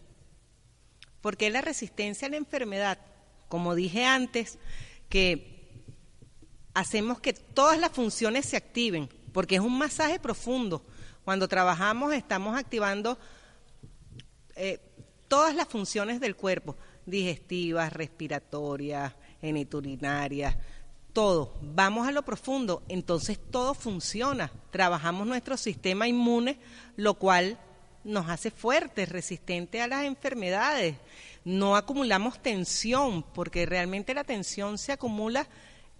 porque 1.22 1.50
la 1.50 1.60
resistencia 1.60 2.29
a 2.29 2.31
la 2.31 2.38
enfermedad, 2.38 3.00
como 3.50 3.75
dije 3.75 4.05
antes, 4.05 4.60
que 5.10 5.84
hacemos 6.74 7.19
que 7.19 7.34
todas 7.34 7.77
las 7.77 7.91
funciones 7.91 8.46
se 8.46 8.55
activen, 8.55 9.10
porque 9.34 9.55
es 9.55 9.62
un 9.62 9.77
masaje 9.77 10.22
profundo. 10.22 10.86
Cuando 11.27 11.50
trabajamos 11.50 12.13
estamos 12.13 12.57
activando 12.57 13.17
eh, 14.55 14.79
todas 15.27 15.53
las 15.55 15.67
funciones 15.67 16.22
del 16.22 16.38
cuerpo, 16.38 16.77
digestivas, 17.05 17.91
respiratorias, 17.91 19.13
geniturinarias, 19.41 20.55
todo. 21.12 21.57
Vamos 21.62 22.07
a 22.07 22.12
lo 22.12 22.24
profundo, 22.24 22.81
entonces 22.88 23.38
todo 23.51 23.74
funciona. 23.74 24.53
Trabajamos 24.72 25.27
nuestro 25.27 25.57
sistema 25.57 26.07
inmune, 26.07 26.60
lo 26.96 27.15
cual 27.15 27.60
nos 28.05 28.29
hace 28.29 28.50
fuertes, 28.50 29.10
resistentes 29.10 29.81
a 29.81 29.88
las 29.88 30.05
enfermedades. 30.05 30.96
No 31.43 31.75
acumulamos 31.75 32.41
tensión, 32.41 33.22
porque 33.22 33.65
realmente 33.65 34.13
la 34.13 34.24
tensión 34.24 34.77
se 34.77 34.93
acumula 34.93 35.46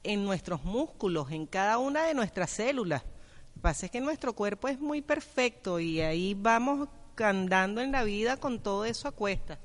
en 0.04 0.24
nuestros 0.24 0.64
músculos, 0.64 1.32
en 1.32 1.48
cada 1.48 1.80
una 1.80 2.06
de 2.06 2.14
nuestras 2.14 2.50
células. 2.50 3.04
Pasa 3.68 3.88
es 3.88 3.92
que 3.92 4.00
nuestro 4.00 4.32
cuerpo 4.32 4.70
es 4.70 4.80
muy 4.80 5.02
perfecto 5.02 5.78
y 5.82 6.00
ahí 6.00 6.34
vamos 6.34 6.88
andando 7.18 7.82
en 7.82 7.92
la 7.92 8.06
vida 8.06 8.38
con 8.38 8.64
todo 8.64 8.86
eso 8.86 9.10
a 9.10 9.12
cuesta. 9.12 9.60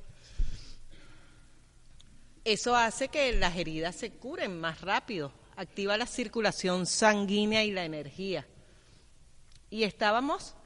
Eso 2.42 2.74
hace 2.74 3.06
que 3.06 3.32
las 3.34 3.56
heridas 3.56 3.94
se 3.94 4.10
curen 4.10 4.58
más 4.58 4.80
rápido, 4.80 5.32
activa 5.54 5.96
la 5.96 6.06
circulación 6.06 6.84
sanguínea 6.84 7.62
y 7.62 7.70
la 7.70 7.84
energía. 7.84 8.44
Y 9.70 9.84
estábamos 9.84 10.56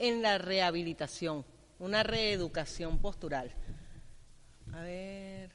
en 0.00 0.20
la 0.20 0.38
rehabilitación, 0.38 1.46
una 1.78 2.02
reeducación 2.02 2.98
postural. 2.98 3.54
A 4.72 4.80
ver, 4.80 5.52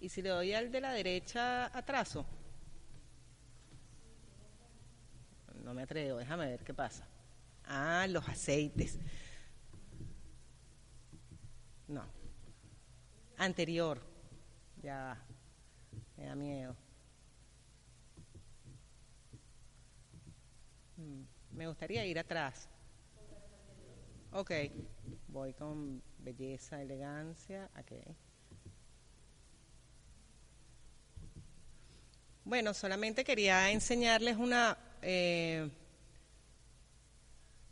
¿y 0.00 0.10
si 0.10 0.20
le 0.20 0.28
doy 0.28 0.52
al 0.52 0.70
de 0.70 0.82
la 0.82 0.92
derecha 0.92 1.74
atraso? 1.74 2.26
No 5.68 5.74
me 5.74 5.82
atrevo, 5.82 6.16
déjame 6.16 6.46
ver 6.46 6.64
qué 6.64 6.72
pasa. 6.72 7.06
Ah, 7.66 8.06
los 8.08 8.26
aceites. 8.26 8.98
No. 11.86 12.06
Anterior. 13.36 14.00
Ya. 14.82 15.22
Me 16.16 16.24
da 16.24 16.34
miedo. 16.34 16.74
Mm, 20.96 21.24
me 21.50 21.66
gustaría 21.66 22.02
ir 22.06 22.18
atrás. 22.18 22.66
Ok, 24.32 24.52
voy 25.26 25.52
con 25.52 26.02
belleza, 26.16 26.80
elegancia. 26.80 27.68
Okay. 27.78 28.16
Bueno, 32.46 32.72
solamente 32.72 33.22
quería 33.22 33.70
enseñarles 33.70 34.38
una 34.38 34.87
eh, 35.02 35.68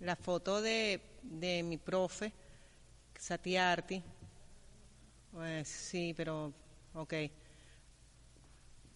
la 0.00 0.16
foto 0.16 0.60
de, 0.62 1.00
de 1.22 1.62
mi 1.62 1.78
profe, 1.78 2.32
Satiarti. 3.18 4.02
Pues, 5.32 5.68
sí, 5.68 6.14
pero 6.16 6.52
ok. 6.94 7.14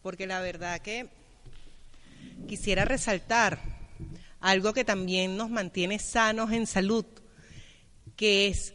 Porque 0.02 0.26
la 0.26 0.40
verdad 0.40 0.80
que 0.80 1.08
quisiera 2.46 2.84
resaltar 2.84 3.58
algo 4.40 4.72
que 4.72 4.84
también 4.84 5.36
nos 5.36 5.50
mantiene 5.50 5.98
sanos 5.98 6.52
en 6.52 6.66
salud 6.66 7.04
que 8.16 8.48
es 8.48 8.74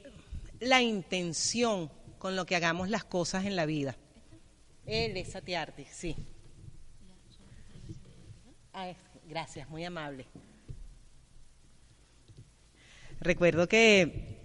la 0.59 0.81
intención 0.81 1.91
con 2.17 2.35
lo 2.35 2.45
que 2.45 2.55
hagamos 2.55 2.89
las 2.89 3.03
cosas 3.03 3.45
en 3.45 3.55
la 3.55 3.65
vida. 3.65 3.95
Él 4.85 5.17
es 5.17 5.31
Satiarti, 5.31 5.85
sí. 5.85 6.15
Ah, 8.73 8.91
gracias, 9.27 9.69
muy 9.69 9.83
amable. 9.83 10.25
Recuerdo 13.19 13.67
que, 13.67 14.37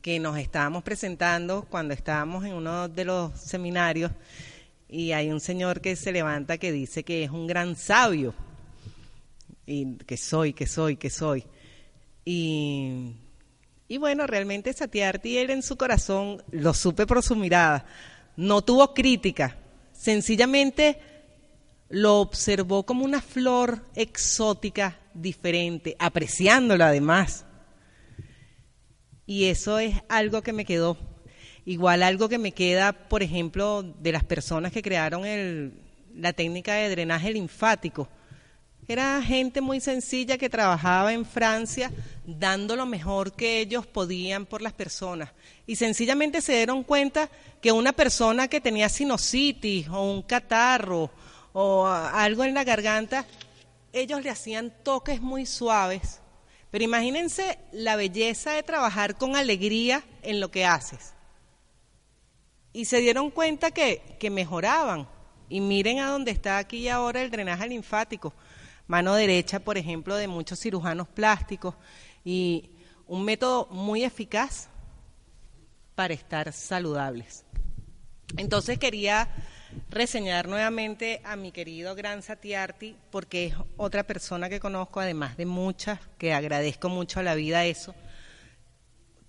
que 0.00 0.18
nos 0.18 0.38
estábamos 0.38 0.82
presentando 0.82 1.66
cuando 1.68 1.94
estábamos 1.94 2.44
en 2.44 2.54
uno 2.54 2.88
de 2.88 3.04
los 3.04 3.38
seminarios 3.38 4.12
y 4.88 5.12
hay 5.12 5.30
un 5.30 5.40
señor 5.40 5.80
que 5.80 5.96
se 5.96 6.12
levanta 6.12 6.58
que 6.58 6.72
dice 6.72 7.04
que 7.04 7.24
es 7.24 7.30
un 7.30 7.46
gran 7.46 7.76
sabio 7.76 8.34
y 9.66 9.96
que 9.98 10.16
soy, 10.16 10.52
que 10.52 10.66
soy, 10.66 10.96
que 10.96 11.10
soy. 11.10 11.44
Y, 12.24 13.14
y 13.88 13.98
bueno, 13.98 14.26
realmente 14.26 14.72
Satiarti, 14.72 15.38
él 15.38 15.50
en 15.50 15.62
su 15.62 15.76
corazón, 15.76 16.42
lo 16.50 16.72
supe 16.72 17.06
por 17.06 17.22
su 17.22 17.36
mirada, 17.36 17.84
no 18.36 18.62
tuvo 18.62 18.94
crítica, 18.94 19.58
sencillamente 19.92 21.15
lo 21.88 22.20
observó 22.20 22.84
como 22.84 23.04
una 23.04 23.20
flor 23.20 23.84
exótica 23.94 24.98
diferente, 25.14 25.96
apreciándola 25.98 26.88
además. 26.88 27.44
Y 29.26 29.46
eso 29.46 29.78
es 29.78 29.94
algo 30.08 30.42
que 30.42 30.52
me 30.52 30.64
quedó. 30.64 30.96
Igual 31.64 32.02
algo 32.02 32.28
que 32.28 32.38
me 32.38 32.52
queda, 32.52 32.92
por 32.92 33.22
ejemplo, 33.22 33.82
de 33.82 34.12
las 34.12 34.24
personas 34.24 34.72
que 34.72 34.82
crearon 34.82 35.26
el, 35.26 35.74
la 36.14 36.32
técnica 36.32 36.74
de 36.74 36.90
drenaje 36.90 37.32
linfático. 37.32 38.08
Era 38.88 39.20
gente 39.20 39.60
muy 39.60 39.80
sencilla 39.80 40.38
que 40.38 40.48
trabajaba 40.48 41.12
en 41.12 41.24
Francia 41.24 41.90
dando 42.24 42.76
lo 42.76 42.86
mejor 42.86 43.32
que 43.32 43.58
ellos 43.58 43.84
podían 43.84 44.46
por 44.46 44.62
las 44.62 44.72
personas. 44.72 45.30
Y 45.66 45.74
sencillamente 45.74 46.40
se 46.40 46.54
dieron 46.54 46.84
cuenta 46.84 47.28
que 47.60 47.72
una 47.72 47.92
persona 47.92 48.46
que 48.46 48.60
tenía 48.60 48.88
sinusitis 48.88 49.88
o 49.88 50.02
un 50.12 50.22
catarro 50.22 51.10
o 51.58 51.86
algo 51.86 52.44
en 52.44 52.52
la 52.52 52.64
garganta, 52.64 53.24
ellos 53.94 54.22
le 54.22 54.28
hacían 54.28 54.70
toques 54.82 55.22
muy 55.22 55.46
suaves. 55.46 56.20
Pero 56.70 56.84
imagínense 56.84 57.58
la 57.72 57.96
belleza 57.96 58.52
de 58.52 58.62
trabajar 58.62 59.16
con 59.16 59.36
alegría 59.36 60.04
en 60.20 60.38
lo 60.38 60.50
que 60.50 60.66
haces. 60.66 61.14
Y 62.74 62.84
se 62.84 62.98
dieron 62.98 63.30
cuenta 63.30 63.70
que, 63.70 64.18
que 64.20 64.28
mejoraban. 64.28 65.08
Y 65.48 65.62
miren 65.62 66.00
a 66.00 66.10
dónde 66.10 66.30
está 66.30 66.58
aquí 66.58 66.76
y 66.80 66.88
ahora 66.90 67.22
el 67.22 67.30
drenaje 67.30 67.66
linfático 67.68 68.34
mano 68.86 69.14
derecha, 69.14 69.58
por 69.58 69.78
ejemplo, 69.78 70.14
de 70.16 70.28
muchos 70.28 70.60
cirujanos 70.60 71.08
plásticos 71.08 71.74
y 72.22 72.68
un 73.06 73.24
método 73.24 73.66
muy 73.70 74.04
eficaz 74.04 74.68
para 75.94 76.12
estar 76.12 76.52
saludables. 76.52 77.46
Entonces 78.36 78.78
quería 78.78 79.28
reseñar 79.90 80.48
nuevamente 80.48 81.20
a 81.24 81.36
mi 81.36 81.52
querido 81.52 81.94
Gran 81.94 82.22
Satiarti 82.22 82.96
porque 83.10 83.46
es 83.46 83.54
otra 83.76 84.04
persona 84.04 84.48
que 84.48 84.60
conozco, 84.60 85.00
además 85.00 85.36
de 85.36 85.46
muchas, 85.46 86.00
que 86.18 86.32
agradezco 86.32 86.88
mucho 86.88 87.20
a 87.20 87.22
la 87.22 87.34
vida 87.34 87.64
eso, 87.64 87.94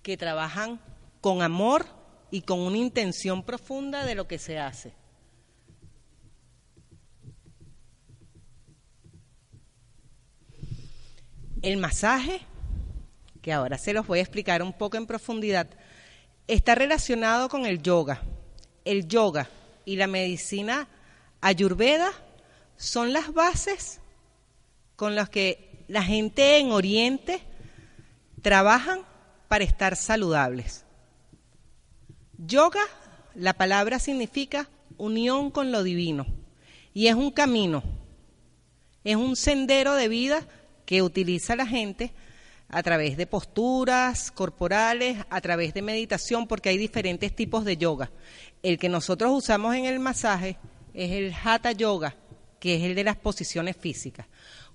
que 0.02 0.16
trabajan 0.16 0.80
con 1.20 1.42
amor 1.42 1.86
y 2.30 2.42
con 2.42 2.60
una 2.60 2.76
intención 2.76 3.42
profunda 3.42 4.04
de 4.04 4.14
lo 4.14 4.28
que 4.28 4.38
se 4.38 4.58
hace. 4.58 4.92
El 11.60 11.76
masaje, 11.78 12.40
que 13.42 13.52
ahora 13.52 13.78
se 13.78 13.92
los 13.92 14.06
voy 14.06 14.20
a 14.20 14.22
explicar 14.22 14.62
un 14.62 14.72
poco 14.72 14.96
en 14.96 15.06
profundidad, 15.06 15.68
está 16.46 16.74
relacionado 16.74 17.48
con 17.48 17.66
el 17.66 17.82
yoga. 17.82 18.22
El 18.84 19.08
yoga 19.08 19.48
y 19.88 19.96
la 19.96 20.06
medicina 20.06 20.86
ayurveda 21.40 22.12
son 22.76 23.14
las 23.14 23.32
bases 23.32 24.02
con 24.96 25.14
las 25.14 25.30
que 25.30 25.86
la 25.88 26.02
gente 26.02 26.58
en 26.58 26.72
Oriente 26.72 27.40
trabajan 28.42 29.00
para 29.48 29.64
estar 29.64 29.96
saludables. 29.96 30.84
Yoga, 32.36 32.82
la 33.34 33.54
palabra 33.54 33.98
significa 33.98 34.68
unión 34.98 35.50
con 35.50 35.72
lo 35.72 35.82
divino 35.82 36.26
y 36.92 37.06
es 37.06 37.14
un 37.14 37.30
camino, 37.30 37.82
es 39.04 39.16
un 39.16 39.36
sendero 39.36 39.94
de 39.94 40.08
vida 40.08 40.46
que 40.84 41.00
utiliza 41.00 41.56
la 41.56 41.66
gente 41.66 42.12
a 42.68 42.82
través 42.82 43.16
de 43.16 43.26
posturas 43.26 44.30
corporales, 44.30 45.16
a 45.30 45.40
través 45.40 45.72
de 45.72 45.80
meditación, 45.80 46.46
porque 46.46 46.68
hay 46.68 46.76
diferentes 46.76 47.34
tipos 47.34 47.64
de 47.64 47.78
yoga. 47.78 48.10
El 48.62 48.78
que 48.78 48.88
nosotros 48.88 49.30
usamos 49.32 49.74
en 49.74 49.84
el 49.84 50.00
masaje 50.00 50.56
es 50.94 51.12
el 51.12 51.32
hatha 51.32 51.72
yoga, 51.72 52.16
que 52.58 52.76
es 52.76 52.82
el 52.82 52.94
de 52.94 53.04
las 53.04 53.16
posiciones 53.16 53.76
físicas. 53.76 54.26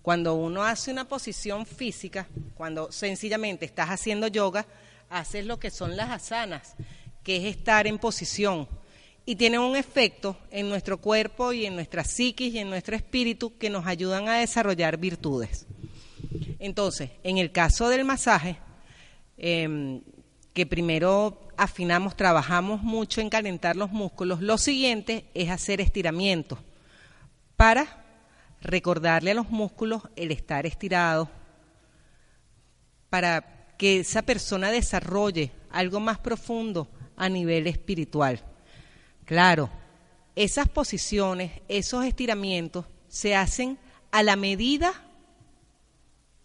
Cuando 0.01 0.35
uno 0.35 0.63
hace 0.63 0.91
una 0.91 1.07
posición 1.07 1.65
física, 1.65 2.27
cuando 2.55 2.91
sencillamente 2.91 3.65
estás 3.65 3.89
haciendo 3.89 4.27
yoga, 4.27 4.65
haces 5.09 5.45
lo 5.45 5.59
que 5.59 5.69
son 5.69 5.95
las 5.95 6.09
asanas, 6.09 6.75
que 7.23 7.37
es 7.37 7.55
estar 7.55 7.87
en 7.87 7.97
posición. 7.99 8.67
Y 9.25 9.35
tiene 9.35 9.59
un 9.59 9.75
efecto 9.75 10.37
en 10.51 10.67
nuestro 10.67 10.97
cuerpo 10.97 11.53
y 11.53 11.65
en 11.65 11.75
nuestra 11.75 12.03
psiquis 12.03 12.53
y 12.53 12.59
en 12.59 12.69
nuestro 12.69 12.95
espíritu 12.95 13.57
que 13.57 13.69
nos 13.69 13.85
ayudan 13.87 14.27
a 14.27 14.39
desarrollar 14.39 14.97
virtudes. 14.97 15.65
Entonces, 16.59 17.11
en 17.23 17.37
el 17.37 17.51
caso 17.51 17.87
del 17.87 18.03
masaje, 18.03 18.57
em, 19.37 20.01
que 20.53 20.65
primero 20.65 21.39
afinamos, 21.57 22.15
trabajamos 22.15 22.81
mucho 22.81 23.21
en 23.21 23.29
calentar 23.29 23.75
los 23.75 23.91
músculos, 23.91 24.41
lo 24.41 24.57
siguiente 24.57 25.25
es 25.33 25.49
hacer 25.49 25.81
estiramientos 25.81 26.59
para 27.55 28.05
recordarle 28.61 29.31
a 29.31 29.35
los 29.35 29.49
músculos 29.49 30.03
el 30.15 30.31
estar 30.31 30.65
estirado, 30.65 31.29
para 33.09 33.75
que 33.77 33.99
esa 33.99 34.21
persona 34.21 34.71
desarrolle 34.71 35.51
algo 35.69 35.99
más 35.99 36.19
profundo 36.19 36.89
a 37.15 37.29
nivel 37.29 37.67
espiritual. 37.67 38.43
Claro, 39.25 39.69
esas 40.35 40.69
posiciones, 40.69 41.51
esos 41.67 42.05
estiramientos 42.05 42.85
se 43.07 43.35
hacen 43.35 43.77
a 44.11 44.23
la 44.23 44.35
medida 44.35 44.93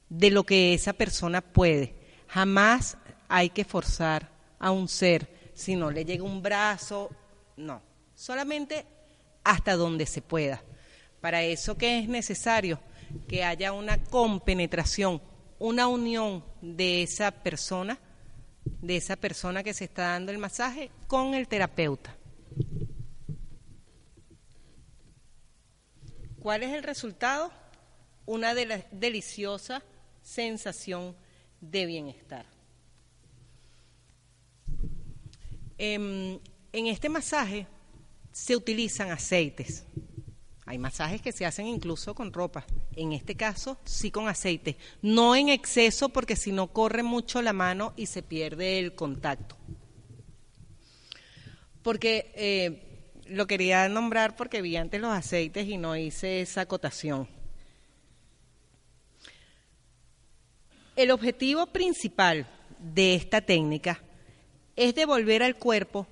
de 0.08 0.30
lo 0.30 0.44
que 0.44 0.74
esa 0.74 0.92
persona 0.92 1.40
puede. 1.40 1.94
Jamás 2.28 2.96
hay 3.28 3.50
que 3.50 3.64
forzar 3.64 4.28
a 4.58 4.70
un 4.70 4.88
ser, 4.88 5.52
si 5.54 5.76
no 5.76 5.90
le 5.90 6.04
llega 6.04 6.24
un 6.24 6.42
brazo, 6.42 7.10
no, 7.56 7.80
solamente 8.14 8.84
hasta 9.44 9.76
donde 9.76 10.06
se 10.06 10.22
pueda. 10.22 10.62
Para 11.20 11.42
eso 11.42 11.76
que 11.76 11.98
es 11.98 12.08
necesario 12.08 12.80
que 13.26 13.44
haya 13.44 13.72
una 13.72 14.02
compenetración, 14.04 15.20
una 15.58 15.88
unión 15.88 16.44
de 16.60 17.02
esa 17.02 17.30
persona, 17.30 17.98
de 18.64 18.96
esa 18.96 19.16
persona 19.16 19.62
que 19.62 19.74
se 19.74 19.84
está 19.84 20.08
dando 20.08 20.32
el 20.32 20.38
masaje 20.38 20.90
con 21.06 21.34
el 21.34 21.48
terapeuta. 21.48 22.14
¿Cuál 26.40 26.62
es 26.62 26.72
el 26.72 26.82
resultado? 26.82 27.52
Una 28.26 28.54
deliciosa 28.54 29.82
sensación 30.22 31.16
de 31.60 31.86
bienestar. 31.86 32.57
Em, 35.78 36.40
en, 36.72 36.86
este 36.88 37.08
masaje 37.08 37.66
se 38.32 38.56
utilizan 38.56 39.12
aceites. 39.12 39.84
Hay 40.66 40.76
masajes 40.76 41.22
que 41.22 41.32
se 41.32 41.46
hacen 41.46 41.66
incluso 41.66 42.14
con 42.14 42.32
ropa. 42.32 42.66
En 42.94 43.12
este 43.12 43.36
caso, 43.36 43.78
sí 43.84 44.10
con 44.10 44.28
aceite. 44.28 44.76
No 45.00 45.36
en 45.36 45.48
exceso 45.48 46.08
porque 46.08 46.36
si 46.36 46.52
no 46.52 46.66
corre 46.66 47.02
mucho 47.02 47.40
la 47.40 47.52
mano 47.52 47.94
y 47.96 48.06
se 48.06 48.22
pierde 48.22 48.78
el 48.78 48.94
contacto. 48.94 49.56
Porque 51.82 52.32
eh, 52.34 53.22
lo 53.28 53.46
quería 53.46 53.88
nombrar 53.88 54.36
porque 54.36 54.60
vi 54.60 54.76
antes 54.76 55.00
los 55.00 55.12
aceites 55.12 55.66
y 55.68 55.78
no 55.78 55.96
hice 55.96 56.42
esa 56.42 56.62
acotación. 56.62 57.28
El 60.96 61.12
objetivo 61.12 61.68
principal 61.68 62.46
de 62.80 63.14
esta 63.14 63.40
técnica 63.40 64.02
es 64.78 64.94
devolver 64.94 65.42
al 65.42 65.56
cuerpo 65.56 66.06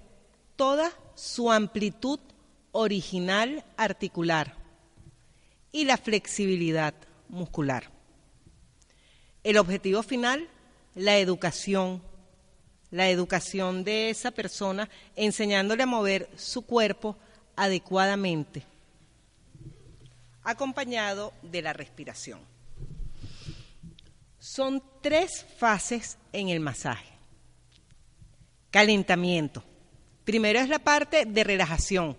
toda 0.57 0.90
su 1.14 1.52
amplitud 1.52 2.18
original 2.72 3.64
articular 3.76 4.57
y 5.70 5.85
la 5.85 5.96
flexibilidad 5.96 6.92
muscular. 7.29 7.92
El 9.44 9.59
objetivo 9.59 10.02
final, 10.02 10.48
la 10.96 11.16
educación, 11.18 12.02
la 12.90 13.09
educación 13.09 13.85
de 13.85 14.11
esa 14.11 14.33
persona 14.33 14.90
enseñándole 15.14 15.85
a 15.85 15.87
mover 15.87 16.29
su 16.37 16.62
cuerpo 16.62 17.16
adecuadamente, 17.55 18.64
acompañado 20.42 21.33
de 21.40 21.62
la 21.62 21.72
respiración. 21.72 22.40
Son 24.40 24.83
tres 25.02 25.46
fases 25.57 26.18
en 26.33 26.48
el 26.48 26.59
masaje. 26.59 27.15
Calentamiento. 28.76 29.64
Primero 30.26 30.58
es 30.58 30.68
la 30.68 30.78
parte 30.78 31.24
de 31.24 31.44
relajación. 31.44 32.14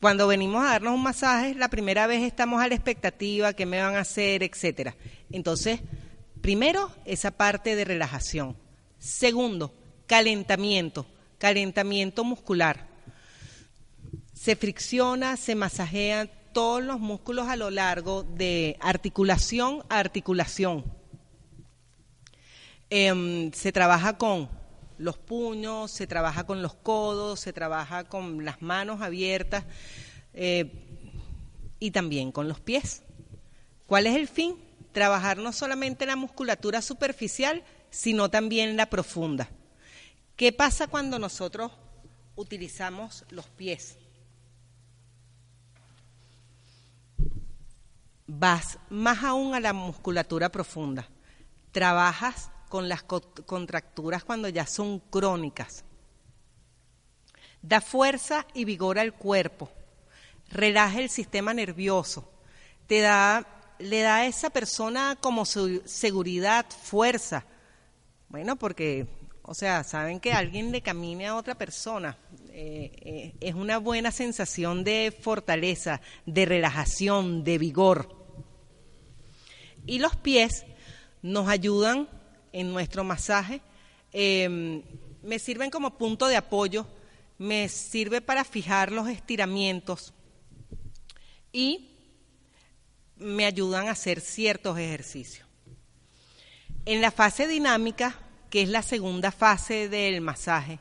Cuando 0.00 0.26
venimos 0.26 0.60
a 0.64 0.70
darnos 0.70 0.92
un 0.92 1.04
masaje, 1.04 1.54
la 1.54 1.68
primera 1.68 2.08
vez 2.08 2.24
estamos 2.24 2.60
a 2.60 2.66
la 2.66 2.74
expectativa, 2.74 3.52
qué 3.52 3.64
me 3.64 3.80
van 3.80 3.94
a 3.94 4.00
hacer, 4.00 4.42
etcétera. 4.42 4.96
Entonces, 5.30 5.78
primero, 6.40 6.90
esa 7.04 7.30
parte 7.30 7.76
de 7.76 7.84
relajación. 7.84 8.56
Segundo, 8.98 9.72
calentamiento, 10.08 11.06
calentamiento 11.38 12.24
muscular. 12.24 12.88
Se 14.34 14.56
fricciona, 14.56 15.36
se 15.36 15.54
masajean 15.54 16.28
todos 16.52 16.82
los 16.82 16.98
músculos 16.98 17.46
a 17.46 17.54
lo 17.54 17.70
largo 17.70 18.24
de 18.24 18.76
articulación 18.80 19.84
a 19.88 20.00
articulación. 20.00 20.84
Em, 22.90 23.52
se 23.52 23.70
trabaja 23.70 24.18
con 24.18 24.60
los 24.98 25.18
puños, 25.18 25.90
se 25.90 26.06
trabaja 26.06 26.44
con 26.44 26.62
los 26.62 26.74
codos, 26.74 27.40
se 27.40 27.52
trabaja 27.52 28.04
con 28.04 28.44
las 28.44 28.62
manos 28.62 29.00
abiertas 29.00 29.64
eh, 30.34 30.70
y 31.78 31.90
también 31.90 32.32
con 32.32 32.48
los 32.48 32.60
pies. 32.60 33.02
¿Cuál 33.86 34.06
es 34.06 34.16
el 34.16 34.28
fin? 34.28 34.56
Trabajar 34.92 35.38
no 35.38 35.52
solamente 35.52 36.06
la 36.06 36.16
musculatura 36.16 36.82
superficial, 36.82 37.64
sino 37.90 38.30
también 38.30 38.76
la 38.76 38.86
profunda. 38.86 39.48
¿Qué 40.36 40.52
pasa 40.52 40.86
cuando 40.86 41.18
nosotros 41.18 41.72
utilizamos 42.36 43.24
los 43.30 43.46
pies? 43.46 43.98
Vas 48.26 48.78
más 48.88 49.22
aún 49.24 49.54
a 49.54 49.60
la 49.60 49.72
musculatura 49.72 50.50
profunda. 50.50 51.08
Trabajas 51.70 52.50
con 52.72 52.88
las 52.88 53.02
contracturas 53.02 54.24
cuando 54.24 54.48
ya 54.48 54.66
son 54.66 54.98
crónicas. 54.98 55.84
Da 57.60 57.82
fuerza 57.82 58.46
y 58.54 58.64
vigor 58.64 58.98
al 58.98 59.12
cuerpo, 59.12 59.70
relaja 60.48 60.98
el 61.00 61.10
sistema 61.10 61.52
nervioso, 61.52 62.32
te 62.86 63.02
da, 63.02 63.46
le 63.78 64.00
da 64.00 64.16
a 64.16 64.26
esa 64.26 64.48
persona 64.48 65.18
como 65.20 65.44
su 65.44 65.82
seguridad, 65.84 66.64
fuerza. 66.70 67.44
Bueno, 68.30 68.56
porque, 68.56 69.06
o 69.42 69.52
sea, 69.52 69.84
saben 69.84 70.18
que 70.18 70.32
alguien 70.32 70.72
le 70.72 70.80
camine 70.80 71.26
a 71.26 71.36
otra 71.36 71.54
persona. 71.54 72.16
Eh, 72.52 72.90
eh, 73.02 73.34
es 73.40 73.54
una 73.54 73.76
buena 73.76 74.10
sensación 74.10 74.82
de 74.82 75.14
fortaleza, 75.20 76.00
de 76.24 76.46
relajación, 76.46 77.44
de 77.44 77.58
vigor. 77.58 78.16
Y 79.84 79.98
los 79.98 80.16
pies 80.16 80.64
nos 81.20 81.48
ayudan 81.48 82.21
en 82.52 82.72
nuestro 82.72 83.04
masaje, 83.04 83.60
em, 84.12 84.82
me 85.22 85.38
sirven 85.38 85.70
como 85.70 85.96
punto 85.96 86.26
de 86.28 86.36
apoyo, 86.36 86.86
me 87.38 87.68
sirve 87.68 88.20
para 88.20 88.44
fijar 88.44 88.92
los 88.92 89.08
estiramientos 89.08 90.12
y 91.52 91.90
me 93.16 93.46
ayudan 93.46 93.88
a 93.88 93.92
hacer 93.92 94.20
ciertos 94.20 94.78
ejercicios. 94.78 95.46
En 96.84 97.00
la 97.00 97.10
fase 97.10 97.46
dinámica, 97.46 98.18
que 98.50 98.62
es 98.62 98.68
la 98.68 98.82
segunda 98.82 99.30
fase 99.30 99.88
del 99.88 100.20
masaje, 100.20 100.78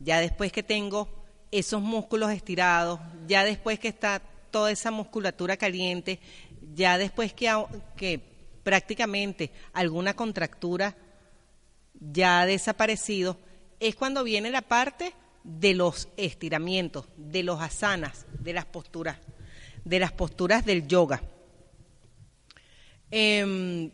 ya 0.00 0.20
después 0.20 0.52
que 0.52 0.62
tengo 0.62 1.08
esos 1.50 1.80
músculos 1.80 2.30
estirados, 2.30 3.00
ya 3.26 3.44
después 3.44 3.78
que 3.78 3.88
está 3.88 4.20
toda 4.50 4.70
esa 4.70 4.90
musculatura 4.90 5.56
caliente, 5.56 6.20
ya 6.74 6.98
después 6.98 7.32
que, 7.32 7.52
que 7.96 8.27
prácticamente 8.68 9.50
alguna 9.72 10.12
contractura 10.12 10.94
ya 11.94 12.42
ha 12.42 12.44
desaparecido, 12.44 13.38
es 13.80 13.96
cuando 13.96 14.22
viene 14.24 14.50
la 14.50 14.60
parte 14.60 15.14
de 15.42 15.72
los 15.72 16.10
estiramientos, 16.18 17.06
de 17.16 17.44
los 17.44 17.62
asanas, 17.62 18.26
de 18.40 18.52
las 18.52 18.66
posturas, 18.66 19.16
de 19.86 19.98
las 20.00 20.12
posturas 20.12 20.66
del 20.66 20.86
yoga. 20.86 21.22
Em, 23.10 23.90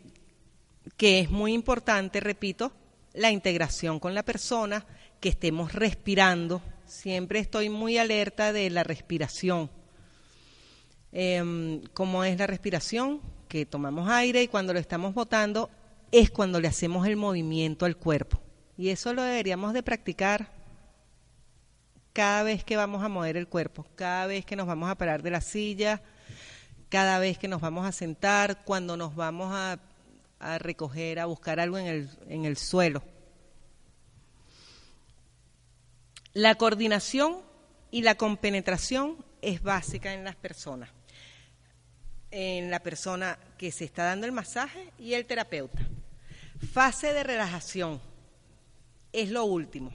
que 0.96 1.20
es 1.20 1.30
muy 1.30 1.52
importante, 1.52 2.18
repito, 2.18 2.72
la 3.12 3.30
integración 3.30 4.00
con 4.00 4.12
la 4.12 4.24
persona, 4.24 4.84
que 5.20 5.28
estemos 5.28 5.72
respirando. 5.72 6.62
Siempre 6.84 7.38
estoy 7.38 7.68
muy 7.68 7.96
alerta 7.96 8.52
de 8.52 8.70
la 8.70 8.82
respiración. 8.82 9.70
Eh, 11.12 11.80
¿Cómo 11.92 12.24
es 12.24 12.37
la 12.37 12.48
respiración? 12.48 13.20
Que 13.55 13.67
tomamos 13.67 14.11
aire 14.11 14.43
y 14.43 14.49
cuando 14.49 14.73
lo 14.73 14.81
estamos 14.81 15.14
botando 15.14 15.71
es 16.11 16.29
cuando 16.29 16.61
le 16.61 16.67
hacemos 16.67 17.07
el 17.07 17.14
movimiento 17.14 17.87
al 17.87 17.97
cuerpo. 17.97 18.40
Y 18.77 18.88
eso 18.88 19.14
lo 19.14 19.23
deberíamos 19.23 19.73
de 19.75 19.85
practicar 19.85 20.51
cada 22.12 22.43
vez 22.43 22.64
que 22.64 22.75
vamos 22.75 23.05
a 23.05 23.09
mover 23.09 23.37
el 23.37 23.47
cuerpo, 23.47 23.87
cada 23.95 24.27
vez 24.27 24.45
que 24.45 24.57
nos 24.57 24.67
vamos 24.67 24.90
a 24.90 24.97
parar 24.97 25.23
de 25.23 25.31
la 25.31 25.40
silla, 25.40 26.03
cada 26.88 27.21
vez 27.21 27.38
que 27.38 27.47
nos 27.47 27.61
vamos 27.61 27.87
a 27.87 27.93
sentar, 27.93 28.64
cuando 28.64 28.97
nos 28.97 29.14
vamos 29.14 29.55
a, 29.55 29.79
a 30.40 30.59
recoger, 30.59 31.21
a 31.21 31.27
buscar 31.27 31.61
algo 31.61 31.79
en 31.79 31.87
el, 31.87 32.11
en 32.27 32.47
el 32.47 32.57
suelo. 32.57 33.05
La 36.33 36.57
coordinación 36.57 37.37
y 37.93 38.03
la 38.03 38.17
compenetración 38.17 39.25
es 39.43 39.62
básica 39.62 40.12
en 40.12 40.25
las 40.25 40.35
personas 40.35 40.90
en 42.37 42.68
la 42.68 42.81
persona 42.81 43.38
que 43.57 43.70
se 43.70 43.85
está 43.85 44.03
dando 44.07 44.27
el 44.27 44.33
masaje 44.33 44.92
y 44.99 45.14
el 45.14 45.25
terapeuta. 45.25 45.87
Fase 46.73 47.12
de 47.12 47.23
relajación 47.23 48.01
es 49.12 49.31
lo 49.31 49.44
último. 49.44 49.92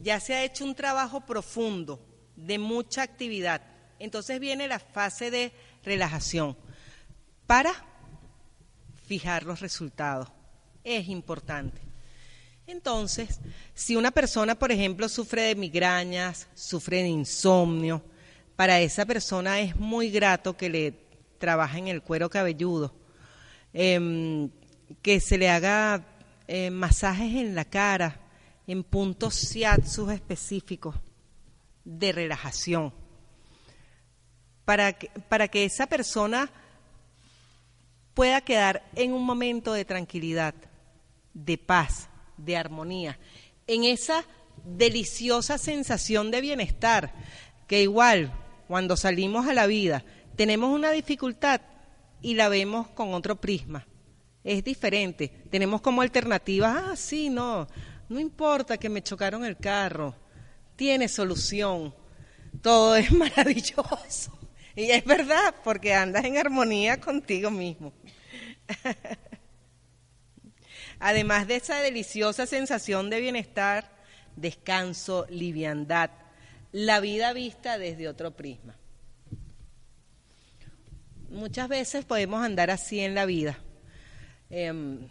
Ya 0.00 0.18
se 0.18 0.34
ha 0.34 0.42
hecho 0.42 0.64
un 0.64 0.74
trabajo 0.74 1.20
profundo 1.20 2.04
de 2.34 2.58
mucha 2.58 3.02
actividad. 3.02 3.62
Entonces 4.00 4.40
viene 4.40 4.66
la 4.66 4.80
fase 4.80 5.30
de 5.30 5.52
relajación 5.84 6.56
para 7.46 7.72
fijar 9.06 9.44
los 9.44 9.60
resultados. 9.60 10.28
Es 10.82 11.06
importante. 11.06 11.80
Entonces, 12.66 13.38
si 13.74 13.94
una 13.94 14.10
persona, 14.10 14.58
por 14.58 14.72
ejemplo, 14.72 15.08
sufre 15.08 15.42
de 15.42 15.54
migrañas, 15.54 16.48
sufre 16.54 17.02
de 17.04 17.08
insomnio, 17.08 18.02
para 18.56 18.80
esa 18.80 19.06
persona 19.06 19.60
es 19.60 19.76
muy 19.76 20.10
grato 20.10 20.56
que 20.56 20.68
le 20.68 21.07
trabaja 21.38 21.78
en 21.78 21.88
el 21.88 22.02
cuero 22.02 22.28
cabelludo, 22.28 22.94
em, 23.72 24.50
que 25.02 25.20
se 25.20 25.38
le 25.38 25.50
haga 25.50 26.04
eh, 26.46 26.70
masajes 26.70 27.34
en 27.34 27.54
la 27.54 27.64
cara, 27.64 28.20
en 28.66 28.82
puntos 28.82 29.52
shiatsu 29.52 30.10
específicos 30.10 30.94
de 31.84 32.12
relajación, 32.12 32.92
para 34.64 34.92
que, 34.92 35.10
para 35.28 35.48
que 35.48 35.64
esa 35.64 35.86
persona 35.86 36.50
pueda 38.14 38.40
quedar 38.40 38.82
en 38.94 39.12
un 39.12 39.24
momento 39.24 39.72
de 39.72 39.84
tranquilidad, 39.84 40.54
de 41.34 41.56
paz, 41.56 42.08
de 42.36 42.56
armonía, 42.56 43.18
en 43.66 43.84
esa 43.84 44.24
deliciosa 44.64 45.58
sensación 45.58 46.30
de 46.30 46.40
bienestar, 46.40 47.14
que 47.66 47.82
igual 47.82 48.32
cuando 48.66 48.96
salimos 48.96 49.46
a 49.46 49.54
la 49.54 49.66
vida 49.66 50.04
tenemos 50.38 50.70
una 50.70 50.92
dificultad 50.92 51.60
y 52.22 52.34
la 52.34 52.48
vemos 52.48 52.86
con 52.90 53.12
otro 53.12 53.40
prisma. 53.40 53.84
Es 54.44 54.62
diferente. 54.62 55.26
Tenemos 55.50 55.80
como 55.80 56.00
alternativa, 56.00 56.90
ah, 56.92 56.96
sí, 56.96 57.28
no, 57.28 57.66
no 58.08 58.20
importa 58.20 58.78
que 58.78 58.88
me 58.88 59.02
chocaron 59.02 59.44
el 59.44 59.56
carro, 59.56 60.14
tiene 60.76 61.08
solución, 61.08 61.92
todo 62.62 62.94
es 62.94 63.10
maravilloso. 63.24 64.38
Y 64.76 64.92
es 64.92 65.04
verdad, 65.04 65.56
porque 65.64 65.92
andas 65.92 66.24
en 66.24 66.38
armonía 66.38 67.00
contigo 67.00 67.50
mismo. 67.50 67.92
Además 71.00 71.48
de 71.48 71.56
esa 71.56 71.80
deliciosa 71.80 72.46
sensación 72.46 73.10
de 73.10 73.20
bienestar, 73.20 73.90
descanso, 74.36 75.26
liviandad, 75.30 76.10
la 76.70 77.00
vida 77.00 77.32
vista 77.32 77.76
desde 77.76 78.06
otro 78.06 78.36
prisma 78.36 78.76
muchas 81.28 81.68
veces 81.68 82.04
podemos 82.04 82.42
andar 82.42 82.70
así 82.70 83.00
en 83.00 83.14
la 83.14 83.26
vida, 83.26 83.58
em, 84.50 85.08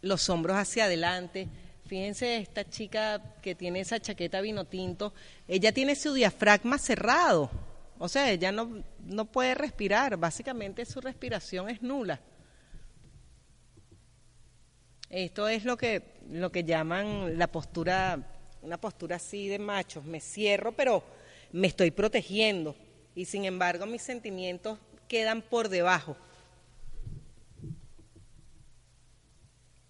los 0.00 0.28
hombros 0.28 0.56
hacia 0.56 0.84
adelante. 0.84 1.48
Fíjense 1.86 2.38
esta 2.38 2.68
chica 2.68 3.20
que 3.42 3.54
tiene 3.54 3.80
esa 3.80 4.00
chaqueta 4.00 4.40
vino 4.40 4.64
tinto, 4.64 5.12
ella 5.46 5.72
tiene 5.72 5.94
su 5.94 6.14
diafragma 6.14 6.78
cerrado, 6.78 7.50
o 7.98 8.08
sea, 8.08 8.30
ella 8.30 8.50
no, 8.50 8.82
no 9.04 9.26
puede 9.26 9.54
respirar, 9.54 10.16
básicamente 10.16 10.84
su 10.84 11.00
respiración 11.00 11.68
es 11.68 11.82
nula. 11.82 12.20
Esto 15.10 15.46
es 15.46 15.64
lo 15.64 15.76
que, 15.76 16.02
lo 16.30 16.50
que 16.50 16.64
llaman 16.64 17.38
la 17.38 17.46
postura, 17.46 18.18
una 18.62 18.80
postura 18.80 19.16
así 19.16 19.46
de 19.46 19.58
machos, 19.58 20.04
me 20.04 20.20
cierro, 20.20 20.72
pero 20.72 21.04
me 21.52 21.66
estoy 21.66 21.90
protegiendo. 21.90 22.74
Y 23.14 23.26
sin 23.26 23.44
embargo 23.44 23.84
mis 23.84 24.00
sentimientos 24.00 24.78
quedan 25.12 25.42
por 25.42 25.68
debajo. 25.68 26.16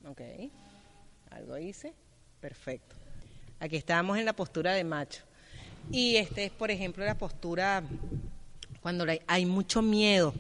Ok, 0.05 0.21
algo 1.31 1.57
hice, 1.59 1.95
perfecto. 2.41 2.97
Aquí 3.61 3.77
estamos 3.77 4.19
en 4.19 4.25
la 4.25 4.33
postura 4.33 4.73
de 4.73 4.83
macho. 4.83 5.23
Y 5.93 6.17
este 6.17 6.47
es, 6.47 6.51
por 6.51 6.73
ejemplo, 6.73 7.05
la 7.05 7.17
postura 7.17 7.85
cuando 8.81 9.07
hay 9.29 9.47
mucho 9.47 9.81
miedo. 9.81 10.35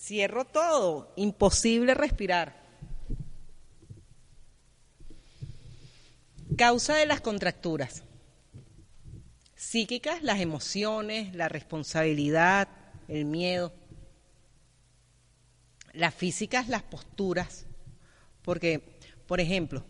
Cierro 0.00 0.44
todo, 0.44 1.12
imposible 1.16 1.94
respirar. 1.94 2.54
Causa 6.56 6.94
de 6.94 7.06
las 7.06 7.20
contracturas. 7.20 8.04
Psíquicas, 9.68 10.22
las 10.22 10.40
emociones, 10.40 11.34
la 11.34 11.50
responsabilidad, 11.50 12.68
el 13.06 13.26
miedo. 13.26 13.70
Las 15.92 16.14
físicas, 16.14 16.68
las 16.68 16.82
posturas. 16.82 17.66
Porque, 18.40 18.80
por 19.26 19.40
ejemplo, 19.40 19.84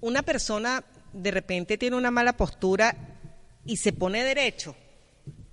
una 0.00 0.22
persona 0.22 0.82
de 1.12 1.30
repente 1.30 1.78
tiene 1.78 1.94
una 1.94 2.10
mala 2.10 2.36
postura 2.36 2.96
y 3.64 3.76
se 3.76 3.92
pone 3.92 4.24
derecho. 4.24 4.74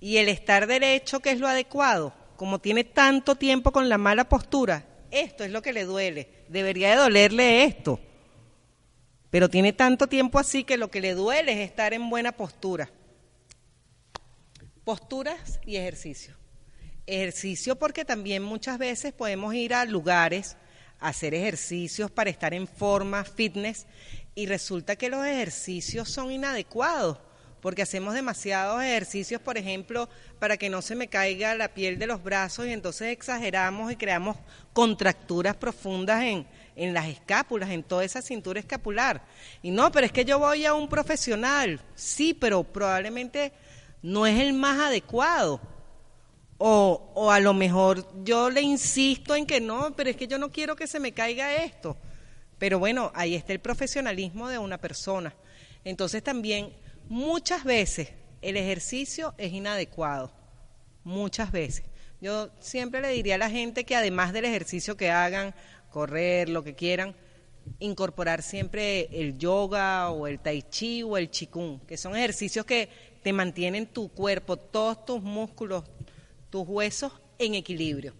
Y 0.00 0.16
el 0.16 0.28
estar 0.28 0.66
derecho, 0.66 1.20
que 1.20 1.30
es 1.30 1.38
lo 1.38 1.46
adecuado, 1.46 2.12
como 2.34 2.58
tiene 2.58 2.82
tanto 2.82 3.36
tiempo 3.36 3.70
con 3.70 3.88
la 3.88 3.98
mala 3.98 4.28
postura, 4.28 4.84
esto 5.12 5.44
es 5.44 5.52
lo 5.52 5.62
que 5.62 5.72
le 5.72 5.84
duele. 5.84 6.28
Debería 6.48 6.90
de 6.90 6.96
dolerle 6.96 7.62
esto. 7.62 8.00
Pero 9.30 9.48
tiene 9.48 9.72
tanto 9.72 10.08
tiempo 10.08 10.40
así 10.40 10.64
que 10.64 10.76
lo 10.76 10.90
que 10.90 11.00
le 11.00 11.14
duele 11.14 11.52
es 11.52 11.60
estar 11.60 11.94
en 11.94 12.10
buena 12.10 12.32
postura. 12.32 12.90
Posturas 14.84 15.60
y 15.64 15.76
ejercicio. 15.76 16.34
Ejercicio 17.06 17.76
porque 17.76 18.04
también 18.04 18.42
muchas 18.42 18.78
veces 18.78 19.12
podemos 19.12 19.54
ir 19.54 19.74
a 19.74 19.84
lugares 19.84 20.56
a 20.98 21.08
hacer 21.08 21.34
ejercicios 21.34 22.10
para 22.10 22.30
estar 22.30 22.52
en 22.52 22.66
forma, 22.66 23.24
fitness, 23.24 23.86
y 24.34 24.46
resulta 24.46 24.96
que 24.96 25.08
los 25.08 25.24
ejercicios 25.24 26.08
son 26.08 26.32
inadecuados 26.32 27.18
porque 27.62 27.82
hacemos 27.82 28.12
demasiados 28.12 28.82
ejercicios, 28.82 29.40
por 29.40 29.56
ejemplo, 29.56 30.08
para 30.40 30.56
que 30.56 30.68
no 30.68 30.82
se 30.82 30.96
me 30.96 31.06
caiga 31.06 31.54
la 31.54 31.72
piel 31.72 31.96
de 31.96 32.08
los 32.08 32.20
brazos 32.20 32.66
y 32.66 32.72
entonces 32.72 33.12
exageramos 33.12 33.92
y 33.92 33.96
creamos 33.96 34.36
contracturas 34.72 35.54
profundas 35.54 36.24
en, 36.24 36.44
en 36.74 36.92
las 36.92 37.06
escápulas, 37.06 37.70
en 37.70 37.84
toda 37.84 38.04
esa 38.04 38.20
cintura 38.20 38.58
escapular. 38.58 39.22
Y 39.62 39.70
no, 39.70 39.92
pero 39.92 40.06
es 40.06 40.12
que 40.12 40.24
yo 40.24 40.40
voy 40.40 40.66
a 40.66 40.74
un 40.74 40.88
profesional, 40.88 41.80
sí, 41.94 42.34
pero 42.34 42.64
probablemente 42.64 43.52
no 44.02 44.26
es 44.26 44.40
el 44.40 44.52
más 44.52 44.78
adecuado. 44.80 45.60
O, 46.58 47.12
o 47.14 47.30
a 47.30 47.40
lo 47.40 47.54
mejor 47.54 48.06
yo 48.22 48.48
le 48.50 48.60
insisto 48.60 49.34
en 49.34 49.46
que 49.46 49.60
no, 49.60 49.94
pero 49.96 50.10
es 50.10 50.16
que 50.16 50.28
yo 50.28 50.38
no 50.38 50.52
quiero 50.52 50.76
que 50.76 50.86
se 50.86 51.00
me 51.00 51.12
caiga 51.12 51.56
esto. 51.64 51.96
Pero 52.58 52.78
bueno, 52.78 53.10
ahí 53.14 53.34
está 53.34 53.52
el 53.52 53.58
profesionalismo 53.58 54.48
de 54.48 54.58
una 54.58 54.78
persona. 54.78 55.34
Entonces 55.84 56.22
también 56.22 56.72
muchas 57.08 57.64
veces 57.64 58.10
el 58.40 58.56
ejercicio 58.56 59.34
es 59.38 59.52
inadecuado. 59.52 60.32
Muchas 61.04 61.50
veces. 61.50 61.84
Yo 62.20 62.50
siempre 62.60 63.00
le 63.00 63.08
diría 63.08 63.34
a 63.34 63.38
la 63.38 63.50
gente 63.50 63.84
que 63.84 63.96
además 63.96 64.32
del 64.32 64.44
ejercicio 64.44 64.96
que 64.96 65.10
hagan, 65.10 65.54
correr, 65.90 66.48
lo 66.48 66.62
que 66.62 66.74
quieran, 66.76 67.16
incorporar 67.80 68.42
siempre 68.42 69.08
el 69.10 69.38
yoga 69.38 70.10
o 70.10 70.26
el 70.26 70.38
tai 70.38 70.62
chi 70.62 71.02
o 71.02 71.16
el 71.16 71.30
chikung, 71.30 71.80
que 71.86 71.96
son 71.96 72.16
ejercicios 72.16 72.64
que 72.64 72.88
te 73.22 73.32
mantienen 73.32 73.86
tu 73.86 74.08
cuerpo, 74.08 74.56
todos 74.56 75.04
tus 75.04 75.22
músculos, 75.22 75.84
tus 76.50 76.66
huesos 76.66 77.12
en 77.38 77.54
equilibrio. 77.54 78.14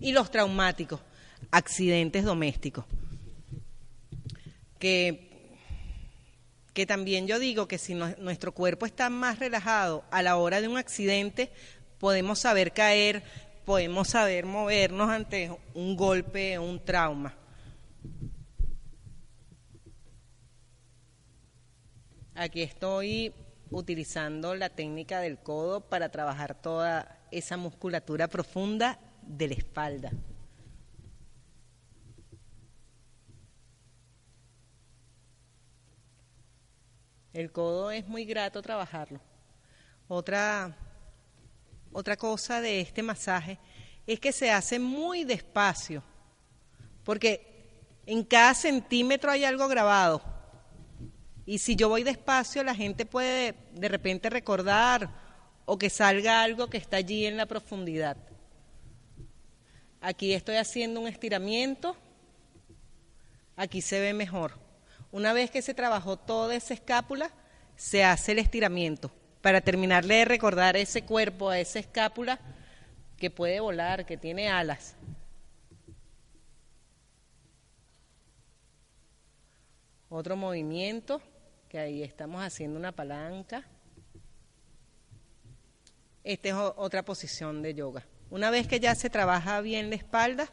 Y 0.00 0.12
los 0.12 0.30
traumáticos, 0.30 1.00
accidentes 1.50 2.24
domésticos, 2.24 2.84
que, 4.78 5.28
que 6.72 6.86
también 6.86 7.26
yo 7.26 7.38
digo 7.38 7.66
que 7.66 7.78
si 7.78 7.94
nuestro 7.94 8.52
cuerpo 8.52 8.86
está 8.86 9.10
más 9.10 9.38
relajado 9.38 10.04
a 10.10 10.22
la 10.22 10.36
hora 10.36 10.60
de 10.60 10.68
un 10.68 10.76
accidente, 10.76 11.50
podemos 11.98 12.40
saber 12.40 12.72
caer, 12.72 13.22
podemos 13.64 14.08
saber 14.08 14.46
movernos 14.46 15.10
ante 15.10 15.50
un 15.74 15.96
golpe, 15.96 16.58
un 16.58 16.84
trauma. 16.84 17.34
Aquí 22.34 22.62
estoy 22.62 23.32
utilizando 23.70 24.54
la 24.54 24.70
técnica 24.70 25.20
del 25.20 25.38
codo 25.38 25.80
para 25.80 26.10
trabajar 26.10 26.54
toda 26.54 27.18
esa 27.30 27.56
musculatura 27.56 28.28
profunda 28.28 28.98
de 29.22 29.48
la 29.48 29.54
espalda. 29.54 30.10
El 37.32 37.52
codo 37.52 37.90
es 37.90 38.06
muy 38.08 38.24
grato 38.24 38.62
trabajarlo. 38.62 39.20
Otra, 40.08 40.76
otra 41.92 42.16
cosa 42.16 42.60
de 42.60 42.80
este 42.80 43.02
masaje 43.02 43.58
es 44.06 44.18
que 44.18 44.32
se 44.32 44.50
hace 44.50 44.78
muy 44.78 45.24
despacio, 45.24 46.02
porque 47.04 47.68
en 48.06 48.24
cada 48.24 48.54
centímetro 48.54 49.30
hay 49.30 49.44
algo 49.44 49.68
grabado. 49.68 50.37
Y 51.48 51.60
si 51.60 51.76
yo 51.76 51.88
voy 51.88 52.02
despacio, 52.02 52.62
la 52.62 52.74
gente 52.74 53.06
puede 53.06 53.54
de 53.72 53.88
repente 53.88 54.28
recordar 54.28 55.08
o 55.64 55.78
que 55.78 55.88
salga 55.88 56.42
algo 56.42 56.68
que 56.68 56.76
está 56.76 56.98
allí 56.98 57.24
en 57.24 57.38
la 57.38 57.46
profundidad. 57.46 58.18
Aquí 60.02 60.34
estoy 60.34 60.56
haciendo 60.56 61.00
un 61.00 61.08
estiramiento, 61.08 61.96
aquí 63.56 63.80
se 63.80 63.98
ve 63.98 64.12
mejor. 64.12 64.58
Una 65.10 65.32
vez 65.32 65.50
que 65.50 65.62
se 65.62 65.72
trabajó 65.72 66.18
toda 66.18 66.54
esa 66.54 66.74
escápula, 66.74 67.30
se 67.76 68.04
hace 68.04 68.32
el 68.32 68.40
estiramiento 68.40 69.10
para 69.40 69.62
terminarle 69.62 70.16
de 70.16 70.24
recordar 70.26 70.76
ese 70.76 71.06
cuerpo, 71.06 71.48
a 71.48 71.58
esa 71.58 71.78
escápula 71.78 72.38
que 73.16 73.30
puede 73.30 73.60
volar, 73.60 74.04
que 74.04 74.18
tiene 74.18 74.50
alas. 74.50 74.96
Otro 80.10 80.36
movimiento 80.36 81.22
que 81.68 81.78
ahí 81.78 82.02
estamos 82.02 82.42
haciendo 82.42 82.78
una 82.78 82.92
palanca. 82.92 83.64
Esta 86.24 86.48
es 86.48 86.54
otra 86.54 87.04
posición 87.04 87.62
de 87.62 87.74
yoga. 87.74 88.04
Una 88.30 88.50
vez 88.50 88.66
que 88.66 88.80
ya 88.80 88.94
se 88.94 89.10
trabaja 89.10 89.60
bien 89.60 89.90
la 89.90 89.96
espalda, 89.96 90.48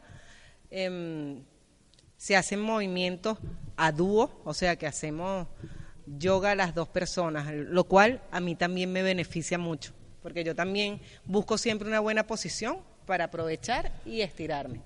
em, 0.70 1.42
se 2.16 2.36
hacen 2.36 2.60
movimientos 2.60 3.38
a 3.76 3.92
dúo, 3.92 4.40
o 4.44 4.54
sea 4.54 4.76
que 4.76 4.86
hacemos 4.86 5.48
yoga 6.06 6.54
las 6.54 6.74
dos 6.74 6.88
personas, 6.88 7.52
lo 7.52 7.84
cual 7.84 8.22
a 8.30 8.40
mí 8.40 8.54
también 8.54 8.92
me 8.92 9.02
beneficia 9.02 9.58
mucho, 9.58 9.92
porque 10.22 10.44
yo 10.44 10.54
también 10.54 11.00
busco 11.24 11.58
siempre 11.58 11.88
una 11.88 12.00
buena 12.00 12.26
posición 12.26 12.78
para 13.06 13.24
aprovechar 13.24 13.92
y 14.04 14.20
estirarme. 14.20 14.80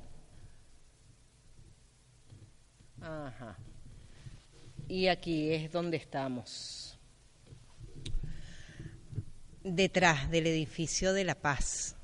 Ajá 3.00 3.56
y 4.90 5.06
aquí 5.06 5.52
es 5.52 5.70
donde 5.70 5.96
estamos. 5.96 6.98
Detrás 9.62 10.28
del 10.32 10.48
edificio 10.48 11.12
de 11.12 11.22
la 11.22 11.36
paz. 11.36 11.94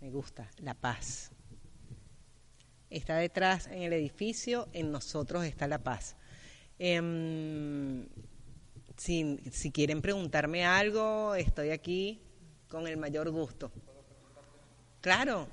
Me 0.00 0.08
gusta, 0.08 0.48
la 0.58 0.74
paz. 0.74 1.32
Está 2.90 3.16
detrás 3.16 3.66
en 3.66 3.82
el 3.82 3.92
edificio, 3.92 4.68
en 4.72 4.92
nosotros 4.92 5.44
está 5.44 5.66
la 5.66 5.78
paz. 5.78 6.14
Em, 6.78 8.06
si, 8.96 9.40
si 9.50 9.72
quieren 9.72 10.00
preguntarme 10.00 10.64
algo, 10.64 11.34
estoy 11.34 11.70
aquí 11.70 12.20
con 12.68 12.86
el 12.86 12.96
mayor 12.96 13.30
gusto. 13.30 13.72
Claro. 15.00 15.48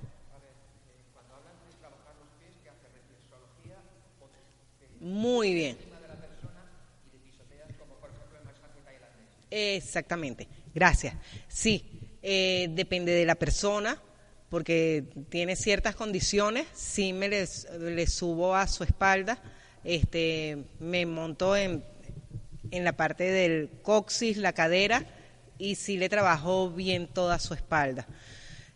Muy 5.04 5.54
bien. 5.54 5.78
Exactamente, 9.52 10.48
gracias. 10.74 11.16
Sí, 11.50 12.18
eh, 12.22 12.68
depende 12.72 13.12
de 13.12 13.26
la 13.26 13.36
persona, 13.36 14.02
porque 14.50 15.04
tiene 15.30 15.58
ciertas 15.58 15.96
condiciones, 15.96 16.68
sí 16.74 17.12
me 17.12 17.28
le 17.28 18.08
subo 18.08 18.56
a 18.56 18.66
su 18.68 18.86
espalda, 18.86 19.44
este, 19.84 20.64
me 20.80 21.06
monto 21.06 21.58
en, 21.58 21.84
en 22.72 22.84
la 22.86 22.94
parte 22.94 23.26
del 23.26 23.70
coxis, 23.82 24.38
la 24.38 24.54
cadera, 24.54 25.06
y 25.58 25.76
sí 25.76 25.98
le 25.98 26.08
trabajo 26.08 26.72
bien 26.72 27.08
toda 27.08 27.40
su 27.40 27.54
espalda. 27.54 28.08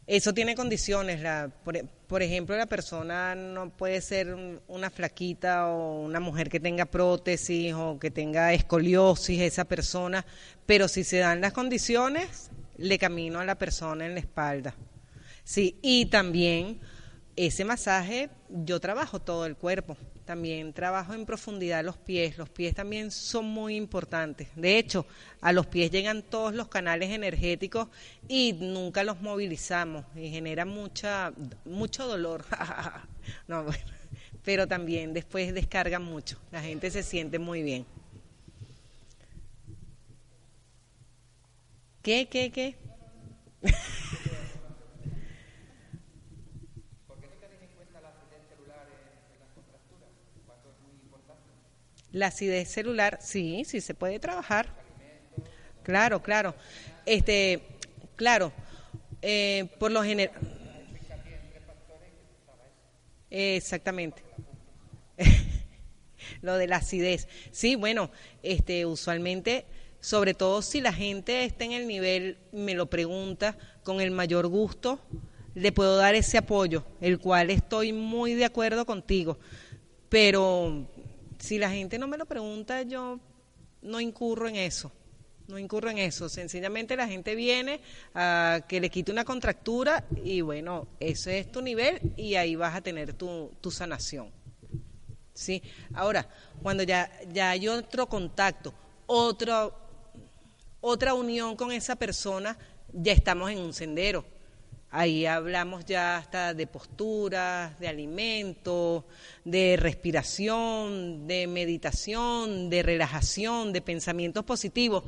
Eso 0.06 0.34
tiene 0.34 0.56
condiciones. 0.56 1.22
La, 1.22 1.50
por, 1.64 1.78
ejemplo, 2.24 2.56
la 2.56 2.68
persona 2.68 3.36
no 3.36 3.70
puede 3.70 4.00
ser 4.00 4.34
una 4.68 4.90
flaquita 4.90 5.68
o 5.68 6.02
una 6.02 6.22
mujer 6.22 6.50
que 6.50 6.60
tenga 6.60 6.86
prótesis 6.86 7.74
o 7.74 8.00
que 8.00 8.12
tenga 8.12 8.54
escoliosis, 8.54 9.42
esa 9.42 9.66
persona, 9.66 10.26
pero 10.66 10.88
si 10.88 11.04
se 11.04 11.18
dan 11.18 11.42
las 11.42 11.52
condiciones, 11.52 12.50
le 12.78 12.98
camino 12.98 13.40
a 13.40 13.46
la 13.46 13.58
persona 13.58 14.06
en 14.06 14.14
la 14.14 14.22
espalda. 14.22 14.74
Sí, 15.44 15.78
y 15.82 16.06
también 16.06 16.80
ese 17.36 17.66
masaje 17.66 18.30
yo 18.50 18.80
trabajo 18.80 19.20
todo 19.20 19.46
el 19.46 19.58
cuerpo, 19.58 19.98
también 20.28 20.74
trabajo 20.74 21.14
en 21.14 21.26
profundidad 21.26 21.84
los 21.84 21.98
pies, 21.98 22.38
los 22.38 22.50
pies 22.50 22.76
también 22.76 23.10
son 23.10 23.46
muy 23.46 23.76
importantes. 23.76 24.50
De 24.56 24.78
hecho, 24.78 25.08
a 25.42 25.54
los 25.54 25.66
pies 25.66 25.90
llegan 25.90 26.22
todos 26.22 26.54
los 26.54 26.68
canales 26.68 27.10
energéticos 27.12 27.88
y 28.28 28.54
nunca 28.54 29.04
los 29.04 29.22
movilizamos 29.22 30.06
y 30.16 30.30
genera 30.30 30.66
mucha 30.66 31.32
mucho 31.66 32.06
dolor. 32.06 32.46
no, 33.48 33.66
pero 34.44 34.68
también 34.68 35.14
después 35.14 35.54
descargan 35.54 36.04
mucho, 36.04 36.38
la 36.52 36.62
gente 36.62 36.92
se 36.92 37.04
siente 37.04 37.40
muy 37.40 37.64
bien. 37.64 37.86
¿Qué, 42.02 42.28
qué, 42.30 42.52
qué? 42.52 42.87
La 52.18 52.28
acidez 52.28 52.68
celular, 52.68 53.20
sí, 53.22 53.64
sí 53.64 53.80
se 53.80 53.94
puede 53.94 54.18
trabajar. 54.18 54.74
Claro, 55.84 56.24
claro. 56.24 56.56
Este, 57.06 57.62
claro, 58.16 58.52
eh, 59.22 59.68
por 59.78 59.92
lo 59.92 60.02
general. 60.02 60.34
Exactamente. 63.30 64.24
lo 66.42 66.58
de 66.58 66.66
la 66.66 66.78
acidez. 66.78 67.28
Sí, 67.52 67.76
bueno, 67.76 68.10
este, 68.42 68.88
usualmente, 68.88 69.66
sobre 70.00 70.34
todo 70.34 70.64
si 70.64 70.82
la 70.82 70.94
gente 70.94 71.46
está 71.46 71.66
en 71.66 71.74
el 71.74 71.88
nivel, 71.88 72.40
me 72.52 72.74
lo 72.74 72.88
pregunta, 72.88 73.60
con 73.84 74.02
el 74.02 74.10
mayor 74.10 74.48
gusto, 74.48 75.00
le 75.54 75.72
puedo 75.72 75.98
dar 75.98 76.16
ese 76.16 76.40
apoyo, 76.40 76.84
el 77.00 77.20
cual 77.20 77.52
estoy 77.52 77.94
muy 77.94 78.34
de 78.34 78.46
acuerdo 78.46 78.88
contigo. 78.88 79.38
Pero 80.10 80.88
si 81.40 81.58
la 81.58 81.70
gente 81.70 81.98
no 82.00 82.08
me 82.08 82.18
lo 82.18 82.26
pregunta, 82.26 82.82
yo 82.84 83.20
no 83.82 84.00
incurro 84.00 84.48
en 84.48 84.56
eso. 84.56 84.92
No 85.48 85.58
incurro 85.58 85.90
en 85.90 85.98
eso. 85.98 86.28
Sencillamente 86.28 86.98
la 86.98 87.08
gente 87.08 87.34
viene 87.36 87.80
a 88.14 88.66
que 88.68 88.82
le 88.82 88.90
quite 88.90 89.12
una 89.12 89.24
contractura 89.24 90.06
y 90.24 90.42
bueno, 90.42 90.88
ese 91.00 91.40
es 91.40 91.52
tu 91.52 91.62
nivel 91.62 92.02
y 92.18 92.36
ahí 92.36 92.56
vas 92.56 92.76
a 92.76 92.82
tener 92.82 93.14
tu, 93.14 93.52
sanación. 93.72 94.32
¿Sí? 95.34 95.62
Ahora, 95.94 96.28
cuando 96.62 96.84
ya, 96.84 97.10
ya 97.32 97.52
hay 97.52 97.68
otro 97.68 98.08
contacto, 98.08 98.74
otro, 99.06 99.74
otra 100.82 101.14
unión 101.14 101.56
con 101.56 101.72
esa 101.72 101.96
persona, 101.96 102.58
ya 102.92 103.14
estamos 103.14 103.52
en 103.52 103.60
un 103.60 103.74
sendero 103.74 104.37
Ahí 104.90 105.26
hablamos 105.26 105.86
ya 105.86 106.18
hasta 106.18 106.54
de 106.54 106.66
posturas, 106.66 107.78
de 107.80 107.90
alimentos, 107.90 109.04
de 109.44 109.76
respiración, 109.76 111.28
de 111.28 111.46
meditación, 111.48 112.70
de 112.70 112.84
relajación, 112.84 113.74
de 113.74 113.82
pensamientos 113.82 114.46
positivos. 114.46 115.04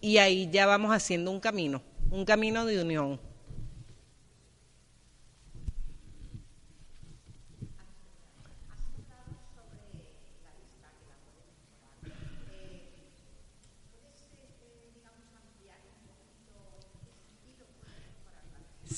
Y 0.00 0.18
ahí 0.18 0.48
ya 0.52 0.66
vamos 0.66 0.94
haciendo 0.94 1.32
un 1.32 1.40
camino, 1.40 1.82
un 2.10 2.24
camino 2.24 2.64
de 2.64 2.80
unión. 2.80 3.20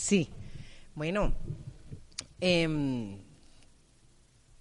Sí, 0.07 0.31
bueno, 0.95 1.35
em, 2.41 3.19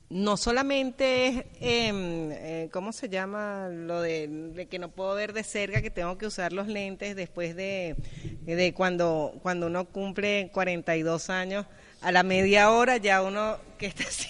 no 0.09 0.37
solamente 0.37 1.27
es, 1.27 1.45
em, 1.59 2.31
eh, 2.31 2.69
¿cómo 2.73 2.91
se 2.91 3.09
llama? 3.09 3.69
Lo 3.69 4.01
de, 4.01 4.65
que 4.71 4.79
no 4.79 4.89
puedo 4.89 5.13
ver 5.13 5.33
de 5.33 5.43
cerca, 5.43 5.83
que 5.83 5.91
tengo 5.91 6.17
que 6.17 6.25
usar 6.25 6.51
los 6.51 6.67
lentes 6.67 7.15
después 7.15 7.55
de, 7.55 7.95
de 8.41 8.73
cuando, 8.73 9.37
cuando 9.43 9.67
uno 9.67 9.85
cumple 9.85 10.49
42 10.51 11.29
años, 11.29 11.67
a 12.01 12.11
la 12.11 12.23
media 12.23 12.71
hora 12.71 12.97
ya 12.97 13.21
uno 13.21 13.59
que 13.77 13.85
está 13.85 14.03
así, 14.07 14.29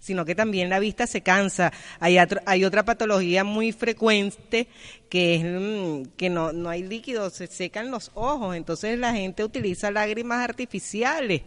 sino 0.00 0.24
que 0.24 0.34
también 0.34 0.70
la 0.70 0.78
vista 0.78 1.06
se 1.06 1.22
cansa. 1.22 1.72
Hay, 2.00 2.18
hay 2.18 2.64
otra 2.64 2.84
patología 2.84 3.44
muy 3.44 3.72
frecuente 3.72 4.68
que 5.08 5.36
es 5.36 5.44
mm, 5.44 6.10
que 6.16 6.30
no, 6.30 6.52
no 6.52 6.68
hay 6.68 6.82
líquido, 6.82 7.30
se 7.30 7.46
secan 7.46 7.90
los 7.90 8.10
ojos, 8.14 8.56
entonces 8.56 8.98
la 8.98 9.12
gente 9.12 9.44
utiliza 9.44 9.90
lágrimas 9.90 10.44
artificiales, 10.44 11.42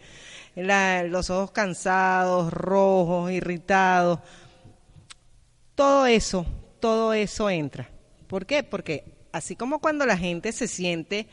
los 0.56 1.30
ojos 1.30 1.52
cansados, 1.52 2.52
rojos, 2.52 3.32
irritados. 3.32 4.20
Todo 5.76 6.06
eso, 6.06 6.46
todo 6.80 7.13
eso 7.13 7.50
entra. 7.50 7.89
¿Por 8.28 8.46
qué? 8.46 8.63
Porque 8.63 9.06
así 9.32 9.56
como 9.56 9.80
cuando 9.80 10.06
la 10.06 10.17
gente 10.17 10.52
se 10.52 10.67
siente 10.67 11.28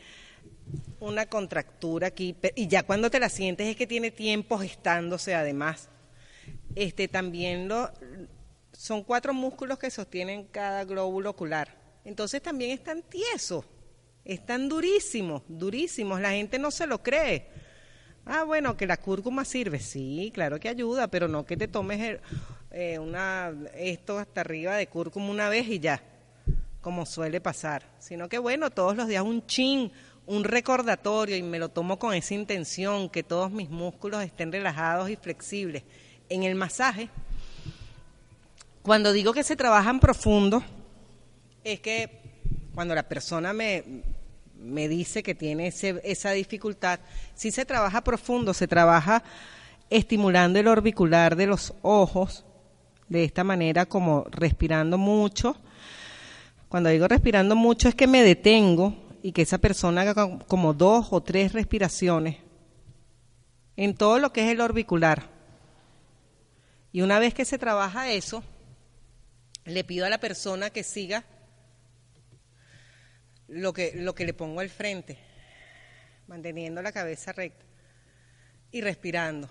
una 0.99 1.25
contractura 1.25 2.07
aquí, 2.07 2.35
y 2.55 2.67
ya 2.67 2.83
cuando 2.83 3.09
te 3.09 3.19
la 3.19 3.29
sientes 3.29 3.67
es 3.67 3.75
que 3.75 3.87
tiene 3.87 4.11
tiempo 4.11 4.57
gestándose 4.59 5.33
además 5.33 5.89
este, 6.79 7.09
también 7.09 7.67
lo, 7.67 7.91
son 8.71 9.03
cuatro 9.03 9.33
músculos 9.33 9.77
que 9.77 9.91
sostienen 9.91 10.45
cada 10.45 10.85
glóbulo 10.85 11.31
ocular. 11.31 11.75
Entonces 12.05 12.41
también 12.41 12.71
están 12.71 13.01
tiesos, 13.01 13.65
están 14.23 14.69
durísimos, 14.69 15.43
durísimos. 15.49 16.21
La 16.21 16.31
gente 16.31 16.57
no 16.57 16.71
se 16.71 16.87
lo 16.87 17.03
cree. 17.03 17.47
Ah, 18.25 18.43
bueno, 18.43 18.77
que 18.77 18.87
la 18.87 18.95
cúrcuma 18.95 19.43
sirve. 19.43 19.79
Sí, 19.79 20.31
claro 20.33 20.57
que 20.57 20.69
ayuda, 20.69 21.09
pero 21.09 21.27
no 21.27 21.45
que 21.45 21.57
te 21.57 21.67
tomes 21.67 22.19
eh, 22.71 22.97
una, 22.97 23.53
esto 23.75 24.17
hasta 24.17 24.39
arriba 24.39 24.77
de 24.77 24.87
cúrcuma 24.87 25.29
una 25.29 25.49
vez 25.49 25.67
y 25.67 25.79
ya, 25.79 26.01
como 26.79 27.05
suele 27.05 27.41
pasar. 27.41 27.83
Sino 27.99 28.29
que 28.29 28.37
bueno, 28.37 28.69
todos 28.69 28.95
los 28.95 29.09
días 29.09 29.23
un 29.23 29.45
chin, 29.45 29.91
un 30.27 30.45
recordatorio 30.45 31.35
y 31.35 31.43
me 31.43 31.59
lo 31.59 31.67
tomo 31.67 31.99
con 31.99 32.13
esa 32.13 32.35
intención, 32.35 33.09
que 33.09 33.23
todos 33.23 33.51
mis 33.51 33.69
músculos 33.69 34.23
estén 34.23 34.53
relajados 34.53 35.09
y 35.09 35.17
flexibles 35.17 35.83
en 36.29 36.43
el 36.43 36.55
masaje, 36.55 37.09
cuando 38.81 39.11
digo 39.11 39.33
que 39.33 39.43
se 39.43 39.55
trabaja 39.55 39.89
en 39.89 39.99
profundo, 39.99 40.63
es 41.63 41.79
que 41.79 42.21
cuando 42.73 42.95
la 42.95 43.03
persona 43.03 43.51
me, 43.51 43.83
me 44.57 44.87
dice 44.87 45.21
que 45.23 45.35
tiene 45.35 45.67
ese, 45.67 45.99
esa 46.03 46.31
dificultad, 46.31 46.99
si 47.35 47.51
se 47.51 47.65
trabaja 47.65 48.01
profundo, 48.01 48.53
se 48.53 48.67
trabaja 48.67 49.23
estimulando 49.89 50.59
el 50.59 50.67
orbicular 50.67 51.35
de 51.35 51.47
los 51.47 51.73
ojos, 51.81 52.45
de 53.09 53.23
esta 53.23 53.43
manera 53.43 53.87
como 53.87 54.25
respirando 54.29 54.97
mucho. 54.97 55.57
Cuando 56.69 56.89
digo 56.89 57.07
respirando 57.07 57.55
mucho 57.55 57.89
es 57.89 57.95
que 57.95 58.05
me 58.05 58.21
detengo 58.21 58.93
y 59.23 59.31
que 59.31 59.41
esa 59.41 59.57
persona 59.57 60.01
haga 60.01 60.39
como 60.47 60.73
dos 60.73 61.07
o 61.11 61.21
tres 61.21 61.53
respiraciones 61.53 62.37
en 63.75 63.95
todo 63.95 64.19
lo 64.19 64.31
que 64.31 64.45
es 64.45 64.51
el 64.51 64.61
orbicular 64.61 65.38
y 66.91 67.01
una 67.01 67.19
vez 67.19 67.33
que 67.33 67.45
se 67.45 67.57
trabaja 67.57 68.11
eso, 68.11 68.43
le 69.65 69.83
pido 69.83 70.05
a 70.05 70.09
la 70.09 70.19
persona 70.19 70.69
que 70.69 70.83
siga 70.83 71.23
lo 73.47 73.73
que, 73.73 73.93
lo 73.95 74.15
que 74.15 74.25
le 74.25 74.33
pongo 74.33 74.59
al 74.59 74.69
frente, 74.69 75.17
manteniendo 76.27 76.81
la 76.81 76.91
cabeza 76.91 77.31
recta 77.31 77.65
y 78.71 78.81
respirando. 78.81 79.49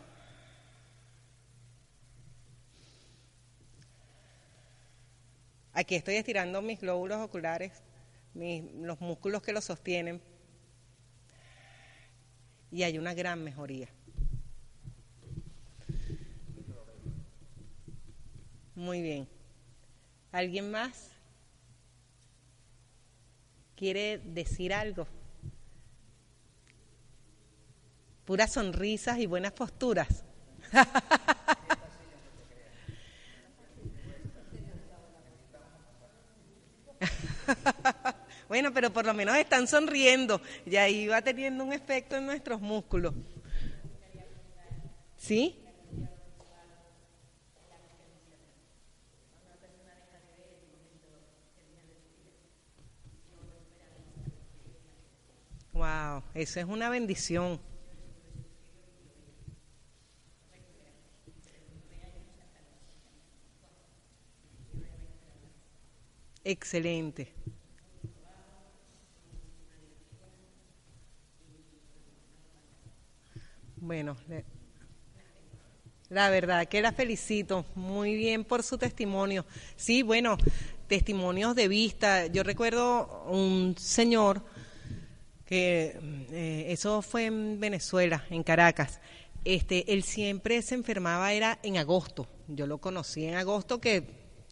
Aquí 5.73 5.95
estoy 5.95 6.17
estirando 6.17 6.61
mis 6.61 6.81
glóbulos 6.81 7.19
oculares, 7.19 7.73
los 8.35 9.01
músculos 9.01 9.43
que 9.43 9.53
los 9.53 9.65
sostienen, 9.65 10.21
y 12.73 12.83
hay 12.83 12.99
una 12.99 13.15
gran 13.15 13.43
mejoría. 13.45 13.89
Muy 18.79 19.03
bien. 19.03 19.29
¿Alguien 20.31 20.71
más? 20.71 21.11
¿Quiere 23.75 24.19
decir 24.19 24.73
algo? 24.73 25.09
Puras 28.25 28.53
sonrisas 28.53 29.19
y 29.19 29.27
buenas 29.27 29.51
posturas. 29.51 30.23
bueno, 38.49 38.73
pero 38.73 38.93
por 38.93 39.07
lo 39.07 39.13
menos 39.13 39.37
están 39.39 39.67
sonriendo 39.67 40.41
y 40.65 40.77
ahí 40.77 41.09
va 41.09 41.21
teniendo 41.21 41.65
un 41.65 41.73
efecto 41.73 42.15
en 42.15 42.27
nuestros 42.27 42.61
músculos. 42.61 43.13
¿Sí? 45.17 45.65
Wow, 55.79 56.25
eso 56.35 56.59
es 56.59 56.67
una 56.67 56.91
bendición. 56.91 57.61
Excelente. 66.43 67.33
Bueno, 73.77 74.17
la 76.09 76.29
verdad 76.31 76.67
que 76.67 76.83
la 76.83 76.91
felicito 76.91 77.65
muy 77.77 78.17
bien 78.17 78.43
por 78.43 78.65
su 78.65 78.79
testimonio. 78.79 79.47
Sí, 79.77 80.03
bueno, 80.03 80.39
testimonios 80.89 81.55
de 81.55 81.69
vista. 81.69 82.27
Yo 82.27 82.43
recuerdo 82.43 83.27
un 83.31 83.77
señor 83.79 84.43
que 85.49 85.99
eh, 86.31 86.67
eso 86.69 87.01
fue 87.01 87.25
en 87.25 87.59
Venezuela, 87.59 88.23
en 88.29 88.43
Caracas. 88.43 89.01
Este, 89.47 89.91
él 89.95 90.03
siempre 90.03 90.61
se 90.61 90.75
enfermaba 90.75 91.33
era 91.33 91.59
en 91.63 91.79
agosto. 91.79 92.27
Yo 92.49 92.67
lo 92.67 92.77
conocí 92.79 93.25
en 93.25 93.35
agosto 93.35 93.81
que 93.81 94.05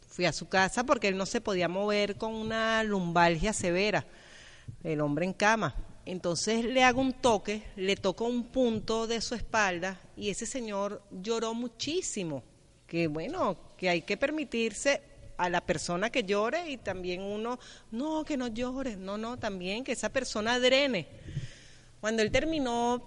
fui 0.08 0.24
a 0.24 0.32
su 0.32 0.48
casa 0.48 0.84
porque 0.84 1.08
él 1.08 1.18
no 1.18 1.26
se 1.26 1.42
podía 1.42 1.68
mover 1.68 2.16
con 2.16 2.34
una 2.34 2.82
lumbalgia 2.82 3.52
severa, 3.52 4.06
el 4.84 5.02
hombre 5.02 5.26
en 5.26 5.34
cama. 5.34 5.74
Entonces 6.06 6.64
le 6.64 6.82
hago 6.82 7.02
un 7.02 7.12
toque, 7.12 7.64
le 7.76 7.96
toco 7.96 8.24
un 8.24 8.44
punto 8.44 9.06
de 9.06 9.20
su 9.20 9.34
espalda 9.34 10.00
y 10.16 10.30
ese 10.30 10.46
señor 10.46 11.02
lloró 11.10 11.52
muchísimo. 11.52 12.42
Que 12.86 13.06
bueno, 13.06 13.58
que 13.76 13.90
hay 13.90 14.00
que 14.00 14.16
permitirse 14.16 15.02
a 15.36 15.48
la 15.48 15.60
persona 15.60 16.10
que 16.10 16.24
llore 16.24 16.70
y 16.70 16.76
también 16.76 17.22
uno, 17.22 17.58
no, 17.90 18.24
que 18.24 18.36
no 18.36 18.48
llore, 18.48 18.96
no, 18.96 19.18
no, 19.18 19.38
también 19.38 19.84
que 19.84 19.92
esa 19.92 20.10
persona 20.10 20.58
drene. 20.58 21.08
Cuando 22.00 22.22
él 22.22 22.30
terminó 22.30 23.04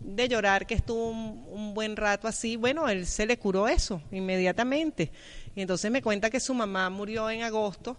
de 0.00 0.28
llorar, 0.28 0.66
que 0.66 0.74
estuvo 0.74 1.10
un, 1.10 1.74
buen 1.74 1.96
rato 1.96 2.26
así, 2.26 2.56
bueno, 2.56 2.88
él 2.88 3.06
se 3.06 3.26
le 3.26 3.38
curó 3.38 3.68
eso 3.68 4.02
inmediatamente. 4.10 5.12
Y 5.54 5.60
entonces 5.60 5.90
me 5.90 6.02
cuenta 6.02 6.30
que 6.30 6.40
su 6.40 6.54
mamá 6.54 6.90
murió 6.90 7.30
en 7.30 7.42
agosto, 7.42 7.96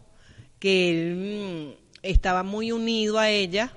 que 0.60 0.90
él 0.90 1.76
mm, 1.76 1.98
estaba 2.02 2.44
muy 2.44 2.72
unido 2.72 3.20
a 3.20 3.30
ella 3.30 3.72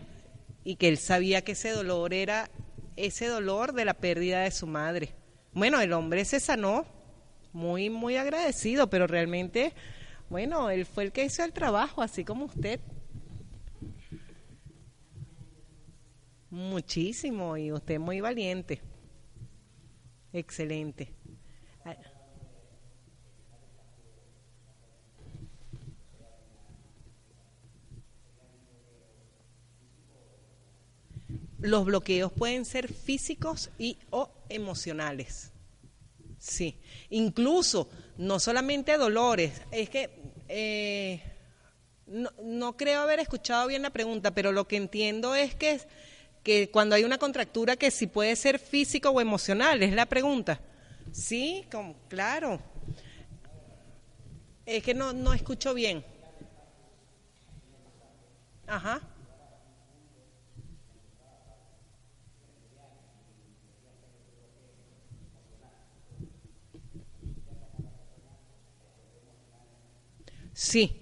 y 0.64 0.76
que 0.76 0.88
él 0.88 0.98
sabía 0.98 1.42
que 1.42 1.52
ese 1.52 1.70
dolor 1.70 2.14
era 2.14 2.50
ese 2.96 3.26
dolor 3.26 3.72
de 3.72 3.84
la 3.84 3.94
pérdida 3.94 4.42
de 4.42 4.50
su 4.50 4.66
madre. 4.66 5.14
Bueno, 5.52 5.80
el 5.80 5.92
hombre 5.92 6.24
se 6.24 6.40
sanó, 6.40 6.86
muy, 7.54 7.88
muy 7.88 8.16
agradecido, 8.16 8.90
pero 8.90 9.06
realmente, 9.06 9.72
bueno, 10.28 10.68
él 10.70 10.84
fue 10.84 11.04
el 11.04 11.12
que 11.12 11.24
hizo 11.24 11.44
el 11.44 11.52
trabajo, 11.52 12.02
así 12.02 12.24
como 12.24 12.44
usted. 12.46 12.80
Muchísimo, 16.50 17.56
y 17.56 17.72
usted 17.72 17.98
muy 17.98 18.20
valiente. 18.20 18.82
Excelente. 20.32 21.12
Los 31.60 31.86
bloqueos 31.86 32.30
pueden 32.30 32.66
ser 32.66 32.92
físicos 32.92 33.70
y 33.78 33.96
o 34.10 34.28
emocionales. 34.50 35.53
Sí, 36.46 36.76
incluso 37.08 37.88
no 38.18 38.38
solamente 38.38 38.98
dolores, 38.98 39.62
es 39.70 39.88
que 39.88 40.10
eh, 40.48 41.22
no, 42.06 42.28
no, 42.42 42.76
creo 42.76 43.00
haber 43.00 43.18
escuchado 43.18 43.66
bien 43.66 43.80
la 43.80 43.88
pregunta, 43.88 44.34
pero 44.34 44.52
lo 44.52 44.68
que 44.68 44.76
entiendo 44.76 45.34
es 45.34 45.54
que, 45.54 45.80
que 46.42 46.70
cuando 46.70 46.96
hay 46.96 47.04
una 47.04 47.16
contractura 47.16 47.76
que 47.76 47.90
si 47.90 48.06
puede 48.06 48.36
ser 48.36 48.58
físico 48.58 49.08
o 49.08 49.22
emocional, 49.22 49.82
es 49.82 49.94
la 49.94 50.04
pregunta. 50.04 50.60
Sí, 51.12 51.64
claro. 52.08 52.60
Es 54.66 54.82
que 54.82 54.92
no, 54.92 55.14
no 55.14 55.32
escucho 55.32 55.72
bien. 55.72 56.04
Ajá. 58.66 59.00
Sí, 70.54 71.00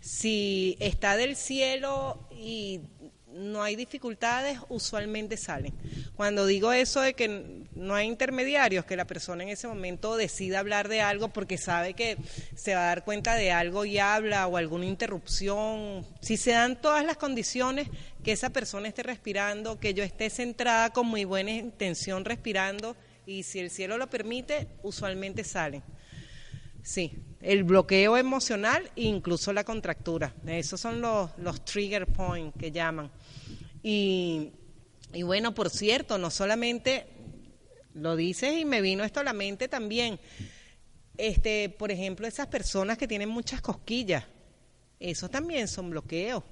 si 0.00 0.76
está 0.78 1.16
del 1.16 1.34
cielo 1.34 2.28
y 2.30 2.80
no 3.36 3.62
hay 3.62 3.76
dificultades, 3.76 4.58
usualmente 4.68 5.36
salen. 5.36 5.74
Cuando 6.14 6.46
digo 6.46 6.72
eso 6.72 7.00
de 7.00 7.14
que 7.14 7.66
no 7.74 7.94
hay 7.94 8.06
intermediarios, 8.06 8.84
que 8.84 8.96
la 8.96 9.04
persona 9.06 9.42
en 9.42 9.50
ese 9.50 9.68
momento 9.68 10.16
decida 10.16 10.60
hablar 10.60 10.88
de 10.88 11.02
algo 11.02 11.28
porque 11.28 11.58
sabe 11.58 11.94
que 11.94 12.16
se 12.54 12.74
va 12.74 12.84
a 12.84 12.86
dar 12.86 13.04
cuenta 13.04 13.34
de 13.34 13.52
algo 13.52 13.84
y 13.84 13.98
habla 13.98 14.46
o 14.46 14.56
alguna 14.56 14.86
interrupción, 14.86 16.06
si 16.20 16.36
se 16.36 16.52
dan 16.52 16.80
todas 16.80 17.04
las 17.04 17.16
condiciones 17.16 17.88
que 18.22 18.32
esa 18.32 18.50
persona 18.50 18.88
esté 18.88 19.02
respirando, 19.02 19.78
que 19.78 19.92
yo 19.92 20.02
esté 20.02 20.30
centrada 20.30 20.90
con 20.90 21.06
muy 21.06 21.24
buena 21.24 21.50
intención 21.50 22.24
respirando 22.24 22.96
y 23.26 23.42
si 23.42 23.58
el 23.58 23.70
cielo 23.70 23.98
lo 23.98 24.08
permite, 24.08 24.68
usualmente 24.82 25.44
salen. 25.44 25.82
Sí, 26.86 27.10
el 27.40 27.64
bloqueo 27.64 28.16
emocional 28.16 28.92
e 28.94 29.02
incluso 29.02 29.52
la 29.52 29.64
contractura. 29.64 30.32
Esos 30.46 30.80
son 30.80 31.00
los, 31.00 31.36
los 31.36 31.64
trigger 31.64 32.06
points 32.06 32.56
que 32.56 32.70
llaman. 32.70 33.10
Y, 33.82 34.52
y 35.12 35.22
bueno, 35.24 35.52
por 35.52 35.68
cierto, 35.68 36.16
no 36.16 36.30
solamente 36.30 37.08
lo 37.94 38.14
dices 38.14 38.54
y 38.56 38.64
me 38.64 38.80
vino 38.80 39.02
esto 39.02 39.18
a 39.18 39.24
la 39.24 39.32
mente 39.32 39.66
también. 39.66 40.20
Este, 41.16 41.70
por 41.70 41.90
ejemplo, 41.90 42.24
esas 42.24 42.46
personas 42.46 42.96
que 42.96 43.08
tienen 43.08 43.30
muchas 43.30 43.60
cosquillas, 43.60 44.22
esos 45.00 45.28
también 45.28 45.66
son 45.66 45.90
bloqueos. 45.90 46.44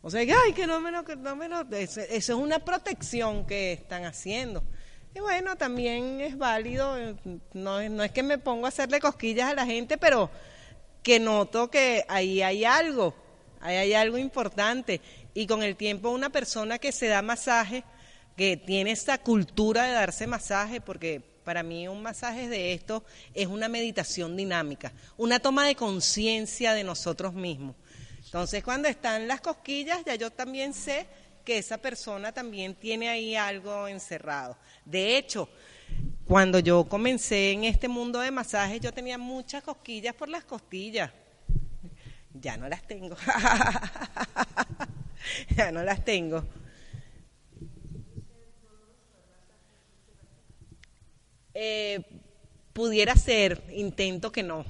O 0.00 0.10
sea, 0.10 0.22
ay, 0.22 0.54
que 0.54 0.66
no 0.66 0.80
me 0.80 0.92
lo, 0.92 1.04
que 1.04 1.14
no 1.14 1.36
me 1.36 1.46
lo, 1.46 1.60
eso 1.72 2.00
es 2.00 2.28
una 2.30 2.64
protección 2.64 3.44
que 3.44 3.74
están 3.74 4.06
haciendo. 4.06 4.64
Y 5.14 5.20
bueno, 5.20 5.56
también 5.56 6.20
es 6.20 6.36
válido, 6.36 6.98
eh, 6.98 7.14
no, 7.52 7.80
es 7.80 8.10
que 8.10 8.24
me 8.24 8.36
pongo 8.36 8.66
a 8.66 8.70
hacerle 8.70 8.98
cosquillas 8.98 9.48
a 9.48 9.54
la 9.54 9.64
gente, 9.64 9.96
pero 9.96 10.28
que 11.04 11.20
noto 11.20 11.70
que 11.70 12.04
ahí 12.08 12.42
hay 12.42 12.64
algo, 12.64 13.14
ahí 13.60 13.76
hay 13.76 13.94
algo 13.94 14.18
importante. 14.18 15.00
Y 15.32 15.46
con 15.46 15.62
el 15.62 15.76
tiempo 15.76 16.10
una 16.10 16.30
persona 16.30 16.80
que 16.80 16.90
se 16.90 17.06
da 17.06 17.22
masaje, 17.22 17.84
que 18.36 18.56
tiene 18.56 18.90
esta 18.90 19.18
cultura 19.18 19.84
de 19.84 19.92
darse 19.92 20.26
masaje, 20.26 20.80
porque 20.80 21.22
para 21.44 21.62
mí 21.62 21.86
un 21.86 22.02
masaje 22.02 22.48
de 22.48 22.72
esto 22.72 23.04
es 23.34 23.46
una 23.46 23.68
meditación 23.68 24.36
dinámica, 24.36 24.92
una 25.16 25.38
toma 25.38 25.64
de 25.64 25.76
conciencia 25.76 26.72
de 26.74 26.82
nosotros 26.82 27.34
mismos. 27.34 27.76
Entonces 28.24 28.64
cuando 28.64 28.88
están 28.88 29.28
las 29.28 29.40
cosquillas, 29.40 30.04
ya 30.04 30.16
yo 30.16 30.32
también 30.32 30.74
sé 30.74 31.06
que 31.44 31.58
esa 31.58 31.78
persona 31.78 32.32
también 32.32 32.74
tiene 32.74 33.08
ahí 33.08 33.36
algo 33.36 33.86
encerrado. 33.86 34.56
De 34.84 35.16
hecho, 35.16 35.48
cuando 36.26 36.58
yo 36.58 36.84
comencé 36.84 37.52
en 37.52 37.64
este 37.64 37.88
mundo 37.88 38.20
de 38.20 38.30
masajes, 38.30 38.80
yo 38.80 38.92
tenía 38.92 39.18
muchas 39.18 39.62
cosquillas 39.62 40.14
por 40.14 40.28
las 40.28 40.44
costillas. 40.44 41.10
Ya 42.32 42.56
no 42.56 42.68
las 42.68 42.86
tengo. 42.86 43.16
ya 45.56 45.70
no 45.70 45.82
las 45.82 46.04
tengo. 46.04 46.44
Eh, 51.54 52.00
pudiera 52.72 53.14
ser, 53.14 53.62
intento 53.70 54.32
que 54.32 54.42
no. 54.42 54.64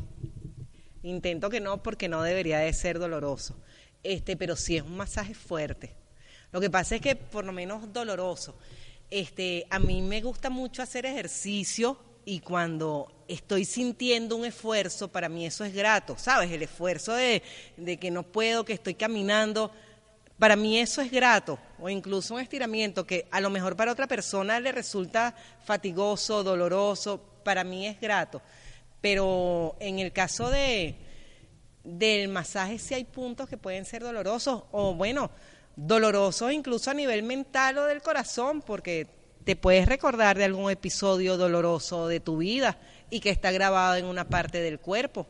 Intento 1.03 1.51
que 1.51 1.61
no 1.61 1.83
porque 1.83 2.09
no 2.09 2.23
debería 2.23 2.59
de 2.59 2.73
ser 2.73 2.99
doloroso. 2.99 3.57
Este, 4.03 4.37
pero 4.37 4.57
sí 4.57 4.77
es 4.77 4.83
un 4.83 4.97
masaje 4.97 5.35
fuerte. 5.35 5.95
Lo 6.53 6.61
que 6.61 6.71
pasa 6.71 6.97
es 6.97 7.01
que 7.01 7.17
por 7.17 7.45
lo 7.45 7.53
menos 7.53 7.93
doloroso. 7.93 8.57
Este, 9.11 9.67
a 9.71 9.79
mí 9.79 10.03
me 10.03 10.21
gusta 10.21 10.51
mucho 10.51 10.83
hacer 10.83 11.07
ejercicio 11.07 11.99
y 12.25 12.41
cuando 12.41 13.13
estoy 13.29 13.65
sintiendo 13.65 14.37
un 14.37 14.45
esfuerzo, 14.45 15.09
para 15.09 15.29
mí 15.29 15.47
eso 15.47 15.65
es 15.65 15.75
grato, 15.75 16.17
¿sabes? 16.19 16.51
El 16.51 16.63
esfuerzo 16.63 17.13
de, 17.15 17.43
de 17.77 17.97
que 17.99 18.11
no 18.11 18.23
puedo, 18.23 18.65
que 18.65 18.73
estoy 18.73 18.95
caminando, 18.95 19.71
para 20.39 20.57
mí 20.57 20.79
eso 20.79 21.01
es 21.01 21.11
grato, 21.11 21.59
o 21.79 21.89
incluso 21.89 22.35
un 22.35 22.41
estiramiento 22.41 23.07
que 23.07 23.27
a 23.31 23.41
lo 23.41 23.51
mejor 23.51 23.77
para 23.77 23.93
otra 23.93 24.07
persona 24.07 24.59
le 24.59 24.73
resulta 24.73 25.35
fatigoso, 25.65 26.43
doloroso, 26.43 27.21
para 27.45 27.63
mí 27.63 27.87
es 27.87 28.01
grato. 28.01 28.43
Pero 29.01 29.77
en 29.81 29.99
el 29.99 30.13
caso 30.13 30.51
de 30.51 30.97
del 31.85 32.29
masaje 32.29 32.79
sí 32.79 32.95
hay 32.95 33.05
puntos 33.05 33.47
que 33.47 33.59
pueden 33.59 33.85
ser 33.85 34.03
dolorosos, 34.03 34.65
o 34.73 34.95
bueno, 34.95 35.31
doloroso 35.77 36.51
incluso 36.51 36.91
a 36.91 36.95
nivel 36.95 37.23
mental 37.23 37.79
o 37.79 37.85
del 37.85 38.03
corazón, 38.03 38.63
porque 38.63 39.07
te 39.45 39.57
puedes 39.57 39.87
recordar 39.87 40.39
de 40.39 40.45
algún 40.45 40.71
episodio 40.71 41.37
doloroso 41.37 42.09
de 42.09 42.21
tu 42.21 42.39
vida 42.39 42.79
y 43.11 43.21
que 43.21 43.31
está 43.31 43.53
grabado 43.53 43.97
en 43.97 44.07
una 44.07 44.29
parte 44.29 44.61
del 44.61 44.79
cuerpo. 44.81 45.27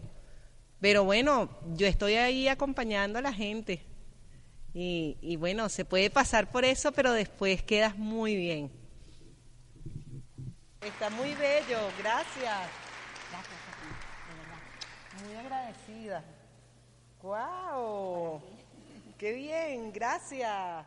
Pero 0.80 1.04
bueno, 1.04 1.48
yo 1.74 1.86
estoy 1.86 2.14
ahí 2.14 2.46
acompañando 2.48 3.18
a 3.18 3.22
la 3.22 3.32
gente 3.32 3.84
Y, 4.74 5.36
bueno, 5.36 5.68
se 5.68 5.84
puede 5.84 6.10
pasar 6.10 6.50
por 6.50 6.64
eso, 6.64 6.90
pero 6.92 7.12
después 7.12 7.62
quedas 7.62 7.96
muy 7.96 8.34
bien. 8.36 8.72
Está 10.80 11.10
muy 11.10 11.32
bello, 11.34 11.78
gracias. 11.98 12.68
Gracias 13.30 13.60
de 14.28 14.34
verdad. 14.36 15.24
Muy 15.24 15.34
agradecida. 15.36 16.24
¡Wow! 17.22 18.53
¡Qué 19.24 19.32
bien! 19.32 19.90
Gracias. 19.90 20.84